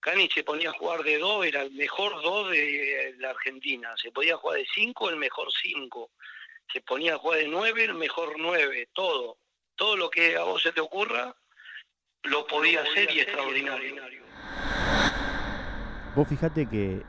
Cani 0.00 0.28
se 0.28 0.44
ponía 0.44 0.70
a 0.70 0.74
jugar 0.74 1.02
de 1.02 1.18
dos, 1.18 1.46
era 1.46 1.62
el 1.62 1.72
mejor 1.72 2.20
dos 2.22 2.50
de 2.50 3.14
la 3.18 3.30
Argentina. 3.30 3.94
Se 3.96 4.10
podía 4.12 4.36
jugar 4.36 4.58
de 4.58 4.66
cinco, 4.74 5.08
el 5.08 5.16
mejor 5.16 5.48
cinco. 5.62 6.10
Se 6.72 6.80
ponía 6.82 7.14
a 7.14 7.18
jugar 7.18 7.38
de 7.40 7.48
nueve, 7.48 7.84
el 7.84 7.94
mejor 7.94 8.34
nueve. 8.38 8.88
Todo. 8.92 9.38
Todo 9.76 9.96
lo 9.96 10.10
que 10.10 10.36
a 10.36 10.42
vos 10.44 10.62
se 10.62 10.72
te 10.72 10.80
ocurra, 10.80 11.34
lo 12.24 12.46
podía 12.46 12.82
hacer 12.82 13.10
y 13.12 13.20
extraordinario. 13.20 14.24
Vos 16.14 16.28
fijate 16.28 16.68
que 16.68 17.02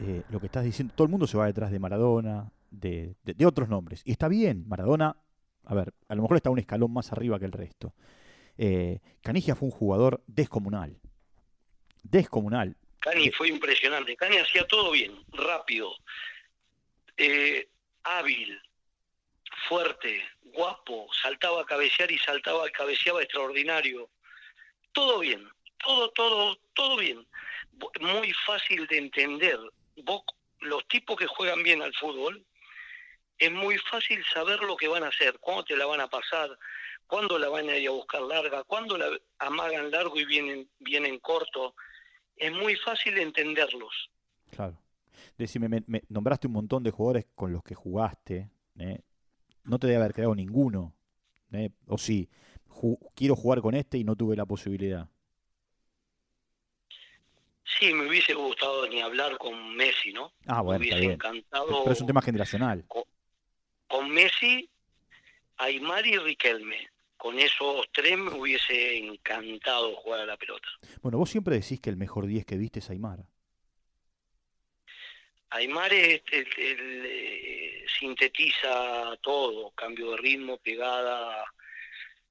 eh, 0.00 0.22
lo 0.28 0.40
que 0.40 0.46
estás 0.46 0.64
diciendo, 0.64 0.92
todo 0.94 1.04
el 1.06 1.10
mundo 1.10 1.26
se 1.26 1.36
va 1.38 1.46
detrás 1.46 1.70
de 1.70 1.78
Maradona, 1.78 2.50
de, 2.70 3.14
de- 3.22 3.34
de 3.34 3.46
otros 3.46 3.68
nombres. 3.68 4.02
Y 4.04 4.10
está 4.12 4.28
bien, 4.28 4.68
Maradona, 4.68 5.16
a 5.64 5.74
ver, 5.74 5.94
a 6.08 6.14
lo 6.14 6.22
mejor 6.22 6.36
está 6.36 6.50
un 6.50 6.58
escalón 6.58 6.92
más 6.92 7.10
arriba 7.12 7.38
que 7.38 7.46
el 7.46 7.52
resto. 7.52 7.94
Eh, 8.62 9.00
Canigia 9.22 9.54
fue 9.54 9.68
un 9.68 9.72
jugador 9.72 10.22
descomunal. 10.26 11.00
Descomunal. 12.02 12.76
Cani 12.98 13.28
Eh, 13.28 13.32
fue 13.32 13.48
impresionante. 13.48 14.14
Cani 14.16 14.36
hacía 14.36 14.66
todo 14.66 14.90
bien, 14.90 15.18
rápido, 15.32 15.96
eh, 17.16 17.70
hábil, 18.02 18.60
fuerte, 19.66 20.22
guapo, 20.42 21.08
saltaba 21.22 21.62
a 21.62 21.64
cabecear 21.64 22.10
y 22.12 22.18
saltaba, 22.18 22.68
cabeceaba 22.68 23.22
extraordinario. 23.22 24.10
Todo 24.92 25.20
bien, 25.20 25.48
todo, 25.82 26.10
todo, 26.10 26.58
todo 26.74 26.98
bien. 26.98 27.26
Muy 28.00 28.30
fácil 28.44 28.86
de 28.88 28.98
entender. 28.98 29.58
Vos, 30.04 30.22
los 30.58 30.86
tipos 30.86 31.16
que 31.16 31.26
juegan 31.26 31.62
bien 31.62 31.80
al 31.80 31.94
fútbol, 31.94 32.44
es 33.38 33.50
muy 33.50 33.78
fácil 33.78 34.22
saber 34.34 34.60
lo 34.60 34.76
que 34.76 34.88
van 34.88 35.02
a 35.04 35.08
hacer, 35.08 35.38
cuándo 35.38 35.64
te 35.64 35.78
la 35.78 35.86
van 35.86 36.02
a 36.02 36.10
pasar, 36.10 36.58
cuándo 37.10 37.38
la 37.38 37.48
van 37.48 37.68
a 37.68 37.76
ir 37.76 37.88
a 37.88 37.92
buscar 37.92 38.22
larga, 38.22 38.62
cuándo 38.64 38.96
la 38.96 39.08
amagan 39.40 39.90
largo 39.90 40.16
y 40.16 40.24
vienen, 40.24 40.70
vienen 40.78 41.18
corto. 41.18 41.74
Es 42.36 42.52
muy 42.52 42.76
fácil 42.76 43.18
entenderlos. 43.18 44.10
Claro. 44.54 44.80
Decime, 45.36 45.68
me, 45.68 45.82
me 45.86 46.02
nombraste 46.08 46.46
un 46.46 46.54
montón 46.54 46.82
de 46.82 46.90
jugadores 46.90 47.26
con 47.34 47.52
los 47.52 47.62
que 47.62 47.74
jugaste. 47.74 48.48
¿eh? 48.78 49.00
No 49.64 49.78
te 49.78 49.88
debe 49.88 49.98
haber 49.98 50.14
quedado 50.14 50.34
ninguno. 50.34 50.94
¿eh? 51.52 51.70
O 51.86 51.98
sí, 51.98 52.28
ju- 52.68 52.98
quiero 53.14 53.36
jugar 53.36 53.60
con 53.60 53.74
este 53.74 53.98
y 53.98 54.04
no 54.04 54.16
tuve 54.16 54.36
la 54.36 54.46
posibilidad. 54.46 55.08
Sí, 57.78 57.92
me 57.94 58.06
hubiese 58.08 58.34
gustado 58.34 58.86
ni 58.88 59.00
hablar 59.00 59.38
con 59.38 59.74
Messi, 59.76 60.12
¿no? 60.12 60.32
Ah, 60.46 60.60
bueno, 60.60 60.80
me 60.80 60.86
está 60.86 60.96
hubiese 60.96 61.00
bien. 61.00 61.12
encantado. 61.12 61.66
Pero, 61.66 61.78
pero 61.84 61.92
es 61.92 62.00
un 62.00 62.06
tema 62.06 62.22
generacional. 62.22 62.84
con 63.88 64.08
Messi, 64.10 64.70
Aymar 65.56 66.06
y 66.06 66.16
Riquelme. 66.18 66.88
Con 67.20 67.38
esos 67.38 67.86
tres 67.92 68.16
me 68.16 68.30
hubiese 68.30 68.96
encantado 68.96 69.94
jugar 69.96 70.20
a 70.20 70.24
la 70.24 70.38
pelota. 70.38 70.66
Bueno, 71.02 71.18
vos 71.18 71.28
siempre 71.28 71.54
decís 71.60 71.78
que 71.78 71.90
el 71.90 71.98
mejor 71.98 72.24
10 72.26 72.46
que 72.46 72.56
viste 72.56 72.78
es 72.78 72.88
Aymar. 72.88 73.18
Aymar 75.50 75.92
es- 75.92 76.22
el- 76.32 76.48
el, 76.56 77.02
eh, 77.04 77.84
sintetiza 77.98 79.18
todo, 79.20 79.70
cambio 79.72 80.12
de 80.12 80.16
ritmo, 80.16 80.56
pegada, 80.56 81.44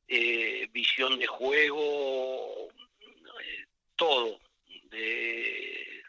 eh, 0.08 0.68
visión 0.72 1.20
de 1.20 1.28
juego, 1.28 2.70
eh, 3.44 3.66
todo. 3.96 4.40
De- 4.86 6.02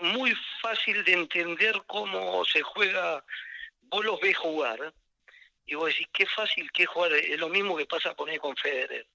muy 0.00 0.34
fácil 0.60 1.02
de 1.02 1.14
entender 1.14 1.82
cómo 1.86 2.44
se 2.44 2.60
juega, 2.60 3.24
vos 3.84 4.04
los 4.04 4.20
ves 4.20 4.36
jugar 4.36 4.92
y 5.68 5.74
vos 5.74 5.86
decís, 5.90 6.08
qué 6.12 6.26
fácil 6.26 6.70
que 6.72 6.82
es 6.84 6.88
jugar, 6.88 7.12
es 7.12 7.38
lo 7.38 7.48
mismo 7.48 7.76
que 7.76 7.86
pasa 7.86 8.14
con 8.14 8.28
él 8.30 8.40
con 8.40 8.56
Federer. 8.56 9.06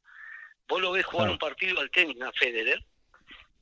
Vos 0.68 0.80
lo 0.82 0.92
ves 0.92 1.06
jugar 1.06 1.26
Claro. 1.26 1.32
un 1.34 1.39
partido 1.39 1.80
al 1.82 1.89
tenis 1.92 2.22
a 2.22 2.32
Federer, 2.32 2.84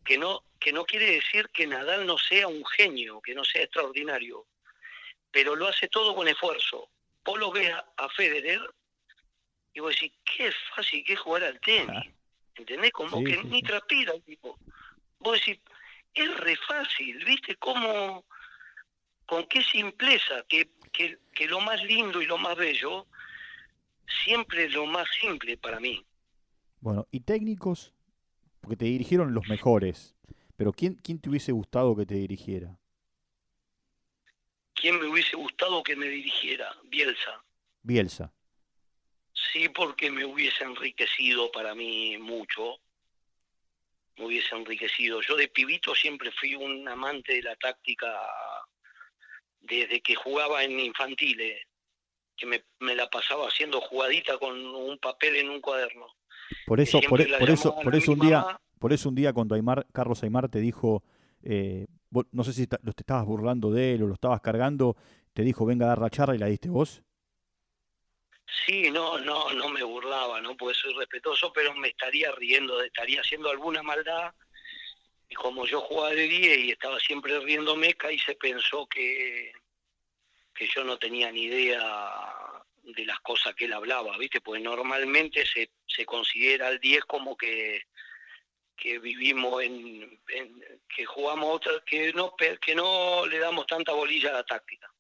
que 0.06 0.18
no, 0.18 0.44
que 0.60 0.72
no 0.74 0.86
quiere 0.86 1.10
decir 1.12 1.50
que 1.50 1.66
Nadal 1.66 2.06
no 2.06 2.18
sea 2.18 2.48
un 2.48 2.66
genio, 2.66 3.22
que 3.22 3.34
no 3.34 3.44
sea 3.44 3.64
extraordinario, 3.64 4.46
pero 5.32 5.56
lo 5.56 5.68
hace 5.68 5.88
todo 5.88 6.14
con 6.14 6.28
esfuerzo. 6.28 6.90
Vos 7.24 7.40
lo 7.40 7.52
ves 7.52 7.72
a, 7.72 7.86
a 7.98 8.10
Federer 8.10 8.60
y 9.74 9.80
vos 9.80 9.94
decís, 9.96 10.12
qué 10.26 10.52
fácil 10.76 11.04
que 11.06 11.14
es 11.14 11.20
jugar 11.20 11.44
al 11.46 11.60
tenis. 11.62 12.14
¿Entendés? 12.56 12.92
Como 12.92 13.18
Sí, 13.20 13.24
que 13.24 13.36
sí, 13.36 13.42
ni 13.46 13.64
transpira 13.64 14.14
el 14.14 14.24
tipo. 14.24 14.60
Vos 15.20 15.40
decís, 15.40 15.60
es 16.14 16.38
re 16.38 16.56
fácil, 16.58 17.24
¿viste? 17.24 17.56
Cómo, 17.56 18.26
con 19.32 19.46
qué 19.46 19.64
simpleza, 19.64 20.44
que, 20.50 20.70
que, 20.92 21.18
que 21.34 21.48
lo 21.48 21.62
más 21.62 21.82
lindo 21.86 22.22
y 22.22 22.26
lo 22.26 22.38
más 22.38 22.58
bello, 22.58 23.08
siempre 24.26 24.66
es 24.66 24.74
lo 24.74 24.86
más 24.86 25.08
simple 25.22 25.56
para 25.56 25.80
mí. 25.80 26.06
Bueno, 26.82 27.08
y 27.12 27.22
técnicos, 27.22 27.94
porque 28.60 28.76
te 28.76 28.84
dirigieron 28.84 29.34
los 29.34 29.48
mejores, 29.48 30.18
pero 30.58 30.74
¿quién, 30.74 30.96
quién 30.96 31.22
te 31.22 31.30
hubiese 31.30 31.54
gustado 31.54 31.96
que 31.96 32.06
te 32.06 32.16
dirigiera? 32.16 32.78
¿Quién 34.74 35.00
me 35.00 35.06
hubiese 35.06 35.38
gustado 35.38 35.82
que 35.82 35.96
me 35.96 36.08
dirigiera? 36.10 36.76
Bielsa. 36.90 37.42
Bielsa. 37.84 38.34
Sí, 39.32 39.70
porque 39.70 40.12
me 40.12 40.26
hubiese 40.26 40.66
enriquecido 40.66 41.50
para 41.54 41.74
mí 41.74 42.18
mucho. 42.18 42.80
Me 44.18 44.26
hubiese 44.26 44.54
enriquecido. 44.58 45.22
Yo 45.22 45.38
de 45.38 45.48
pibito 45.48 45.96
siempre 45.96 46.34
fui 46.34 46.54
un 46.54 46.86
amante 46.90 47.36
de 47.36 47.44
la 47.44 47.56
táctica 47.56 48.10
desde 49.62 50.02
que 50.02 50.16
jugaba 50.16 50.64
en 50.64 50.80
infantiles, 50.80 51.62
que 52.38 52.46
me, 52.46 52.64
me 52.80 52.96
la 52.96 53.10
pasaba 53.10 53.48
haciendo 53.48 53.82
jugadita 53.82 54.38
con 54.38 54.60
un 54.60 54.98
papel 55.00 55.38
en 55.38 55.50
un 55.50 55.62
cuaderno. 55.62 56.08
Por 56.66 56.80
eso, 56.80 57.02
por, 57.02 57.22
eso, 57.22 57.30
llamaban 57.70 57.84
por 57.84 57.96
eso 57.96 58.12
un 58.14 58.20
día, 58.20 58.40
mamá. 58.42 58.62
por 58.80 58.94
eso 58.94 59.10
un 59.10 59.16
día 59.16 59.34
cuando 59.34 59.56
Aymar, 59.56 59.86
Carlos 59.94 60.24
Aymar 60.24 60.50
te 60.50 60.60
dijo, 60.60 61.04
eh, 61.44 61.88
vos- 62.10 62.26
no 62.32 62.44
sé 62.44 62.54
si 62.54 62.68
lo 62.84 62.94
te 62.94 63.02
estabas 63.02 63.26
burlando 63.26 63.72
de 63.72 63.94
él 63.96 64.04
o 64.04 64.08
lo 64.08 64.14
estabas 64.14 64.42
cargando, 64.42 64.96
te 65.34 65.44
dijo 65.44 65.66
venga 65.66 65.86
a 65.86 65.90
dar 65.90 66.00
la 66.00 66.10
charla 66.10 66.36
y 66.36 66.40
la 66.40 66.48
diste 66.48 66.70
vos. 66.70 67.04
Sí, 68.66 68.90
no, 68.92 69.18
no, 69.20 69.52
no 69.54 69.70
me 69.70 69.84
burlaba, 69.84 70.42
¿no? 70.42 70.56
Porque 70.58 70.76
soy 70.78 70.94
respetuoso, 70.94 71.52
pero 71.54 71.74
me 71.76 71.90
estaría 71.90 72.32
riendo, 72.34 72.82
estaría 72.82 73.22
haciendo 73.22 73.50
alguna 73.50 73.82
maldad. 73.82 74.34
Y 75.32 75.36
como 75.36 75.66
yo 75.66 75.80
jugaba 75.80 76.10
de 76.10 76.28
10 76.28 76.58
y 76.58 76.72
estaba 76.72 77.00
siempre 77.00 77.40
riéndome, 77.40 77.96
y 78.12 78.20
se 78.20 78.36
pensó 78.36 78.86
que, 78.86 79.54
que 80.54 80.68
yo 80.68 80.84
no 80.84 81.00
tenía 81.00 81.32
ni 81.32 81.44
idea 81.44 82.62
de 82.84 83.06
las 83.06 83.18
cosas 83.22 83.56
que 83.56 83.64
él 83.64 83.72
hablaba, 83.72 84.18
¿viste? 84.18 84.42
Pues 84.42 84.62
normalmente 84.62 85.46
se, 85.46 85.72
se 85.88 86.06
considera 86.06 86.68
al 86.68 86.82
10 86.82 87.06
como 87.06 87.38
que, 87.38 87.84
que 88.76 89.00
vivimos 89.00 89.64
en, 89.64 90.20
que 90.94 91.06
jugamos 91.06 91.56
otra, 91.56 91.82
que 91.86 92.12
no, 92.12 92.36
que 92.36 92.76
no 92.76 93.26
le 93.26 93.40
damos 93.40 93.66
tanta 93.68 93.94
bolilla 93.94 94.32
a 94.32 94.34
la 94.34 94.44
táctica. 94.44 94.94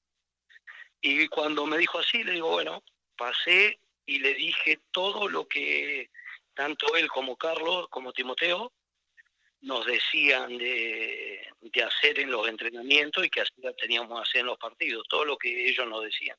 Y 1.01 1.27
cuando 1.27 1.65
me 1.65 1.77
dijo 1.77 1.99
así, 1.99 2.23
le 2.23 2.31
digo, 2.31 2.51
bueno, 2.51 2.85
pasé 3.17 3.81
y 4.05 4.19
le 4.19 4.33
dije 4.35 4.79
todo 4.91 5.27
lo 5.27 5.45
que 5.45 6.09
tanto 6.53 6.95
él 6.95 7.09
como 7.09 7.35
Carlos, 7.35 7.89
como 7.89 8.13
Timoteo, 8.13 8.71
nos 9.61 9.85
decían 9.85 10.57
de, 10.57 11.39
de 11.61 11.83
hacer 11.83 12.19
en 12.19 12.31
los 12.31 12.47
entrenamientos 12.47 13.25
y 13.25 13.29
que 13.29 13.41
así 13.41 13.53
la 13.57 13.73
teníamos 13.73 14.17
que 14.17 14.29
hacer 14.29 14.41
en 14.41 14.47
los 14.47 14.57
partidos, 14.57 15.07
todo 15.07 15.25
lo 15.25 15.37
que 15.37 15.69
ellos 15.69 15.87
nos 15.87 16.03
decían. 16.03 16.37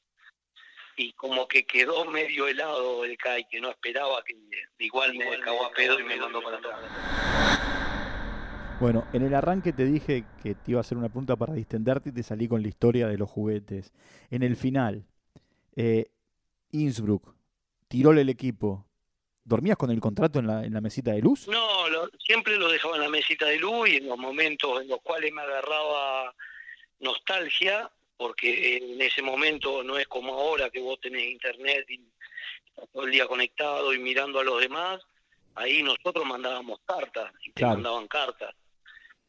Y 0.97 1.13
como 1.13 1.49
que 1.49 1.65
quedó 1.65 2.05
medio 2.05 2.47
helado 2.49 3.05
el 3.05 3.17
CAI, 3.17 3.47
que 3.49 3.61
no 3.61 3.71
esperaba 3.71 4.23
que 4.25 4.37
igual 4.79 5.15
me 5.15 5.39
cagó 5.41 5.65
a 5.65 5.73
pedo 5.73 5.99
y 5.99 6.05
me 6.05 6.17
mandó 6.17 6.43
para 6.43 6.59
atrás. 6.59 6.81
Bueno, 8.79 9.07
en 9.13 9.23
el 9.23 9.33
arranque 9.35 9.73
te 9.73 9.85
dije 9.85 10.25
que 10.43 10.55
te 10.57 10.73
iba 10.73 10.81
a 10.81 10.83
hacer 10.83 10.99
una 10.99 11.09
pregunta 11.09 11.37
para 11.37 11.55
distenderte 11.55 12.09
y 12.09 12.13
te 12.13 12.25
salí 12.25 12.49
con 12.49 12.63
la 12.63 12.69
historia 12.69 13.07
de 13.07 13.17
los 13.17 13.31
juguetes. 13.31 13.93
En 14.29 14.43
el 14.43 14.57
final, 14.57 15.07
eh, 15.77 16.11
Innsbruck, 16.73 17.33
tiró 17.87 18.11
el 18.11 18.29
equipo. 18.29 18.85
¿Dormías 19.45 19.77
con 19.77 19.91
el 19.91 20.01
contrato 20.01 20.41
en 20.41 20.49
la, 20.49 20.65
en 20.65 20.75
la 20.75 20.81
mesita 20.81 21.13
de 21.13 21.21
luz? 21.21 21.47
No, 21.49 21.82
lo- 21.89 22.11
siempre 22.19 22.57
lo 22.57 22.69
dejaba 22.69 22.97
en 22.97 23.03
la 23.03 23.09
mesita 23.09 23.47
de 23.47 23.59
luz 23.59 23.89
y 23.89 23.97
en 23.97 24.09
los 24.09 24.19
momentos 24.19 24.81
en 24.83 24.89
los 24.89 25.01
cuales 25.03 25.33
me 25.33 25.43
agarraba 25.43 26.35
nostalgia, 27.01 27.91
porque 28.17 28.77
en 28.77 29.01
ese 29.01 29.23
momento 29.23 29.83
no 29.83 29.99
es 29.99 30.07
como 30.07 30.35
ahora 30.35 30.71
que 30.71 30.81
vos 30.81 31.01
tenés 31.01 31.25
internet 31.31 31.85
y 31.89 32.01
estás 32.67 32.89
todo 32.93 33.05
el 33.05 33.11
día 33.11 33.27
conectado 33.27 33.93
y 33.93 33.99
mirando 33.99 34.39
a 34.41 34.45
los 34.45 34.61
demás, 34.61 35.01
ahí 35.55 35.83
nosotros 35.83 36.25
mandábamos 36.25 36.81
cartas 36.87 37.33
y 37.45 37.51
te 37.51 37.61
Claro. 37.61 37.75
mandaban 37.75 38.07
cartas. 38.09 38.55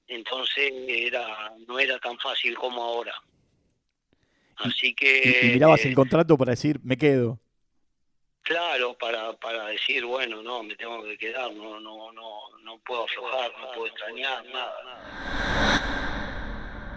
Entonces 0.07 0.71
era 0.87 1.51
no 1.67 1.79
era 1.79 1.97
tan 1.99 2.17
fácil 2.19 2.55
como 2.55 2.83
ahora. 2.83 3.13
Así 4.57 4.87
Y, 4.89 4.93
que 4.93 5.39
y 5.47 5.49
mirabas 5.53 5.83
eh, 5.85 5.89
el 5.89 5.95
contrato 5.95 6.37
para 6.37 6.51
decir, 6.51 6.79
me 6.83 6.97
quedo. 6.97 7.39
Claro, 8.43 8.93
para, 8.99 9.33
para 9.33 9.67
decir, 9.67 10.05
bueno, 10.05 10.43
no, 10.43 10.63
me 10.63 10.75
tengo 10.75 11.01
que 11.03 11.17
quedar, 11.17 11.51
no, 11.53 11.79
no, 11.79 12.11
no, 12.11 12.31
no 12.61 12.77
puedo 12.85 13.05
aflojar, 13.05 13.51
no 13.59 13.71
puedo 13.73 13.87
extrañar, 13.87 14.43
nada, 14.45 14.73
nada. 14.83 15.79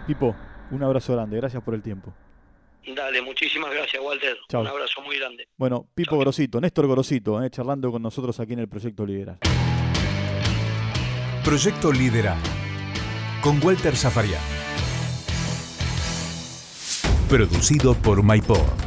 Pipo, 0.05 0.35
un 0.71 0.83
abrazo 0.83 1.13
grande, 1.13 1.37
gracias 1.37 1.63
por 1.63 1.73
el 1.73 1.81
tiempo. 1.81 2.13
Dale, 2.85 3.21
muchísimas 3.21 3.73
gracias, 3.73 4.01
Walter. 4.01 4.37
Chao. 4.49 4.61
Un 4.61 4.67
abrazo 4.67 5.01
muy 5.01 5.17
grande. 5.17 5.47
Bueno, 5.57 5.87
Pipo 5.93 6.17
Grosito, 6.17 6.59
Néstor 6.59 6.87
Grosito, 6.87 7.41
eh, 7.41 7.49
charlando 7.49 7.91
con 7.91 8.01
nosotros 8.01 8.37
aquí 8.39 8.53
en 8.53 8.59
el 8.59 8.67
Proyecto 8.67 9.05
Liderar. 9.05 9.37
Proyecto 11.43 11.91
Liderar. 11.91 12.37
Con 13.41 13.63
Walter 13.63 13.95
Zafarian. 13.95 14.41
Producido 17.29 17.93
por 17.93 18.23
MyPod. 18.23 18.86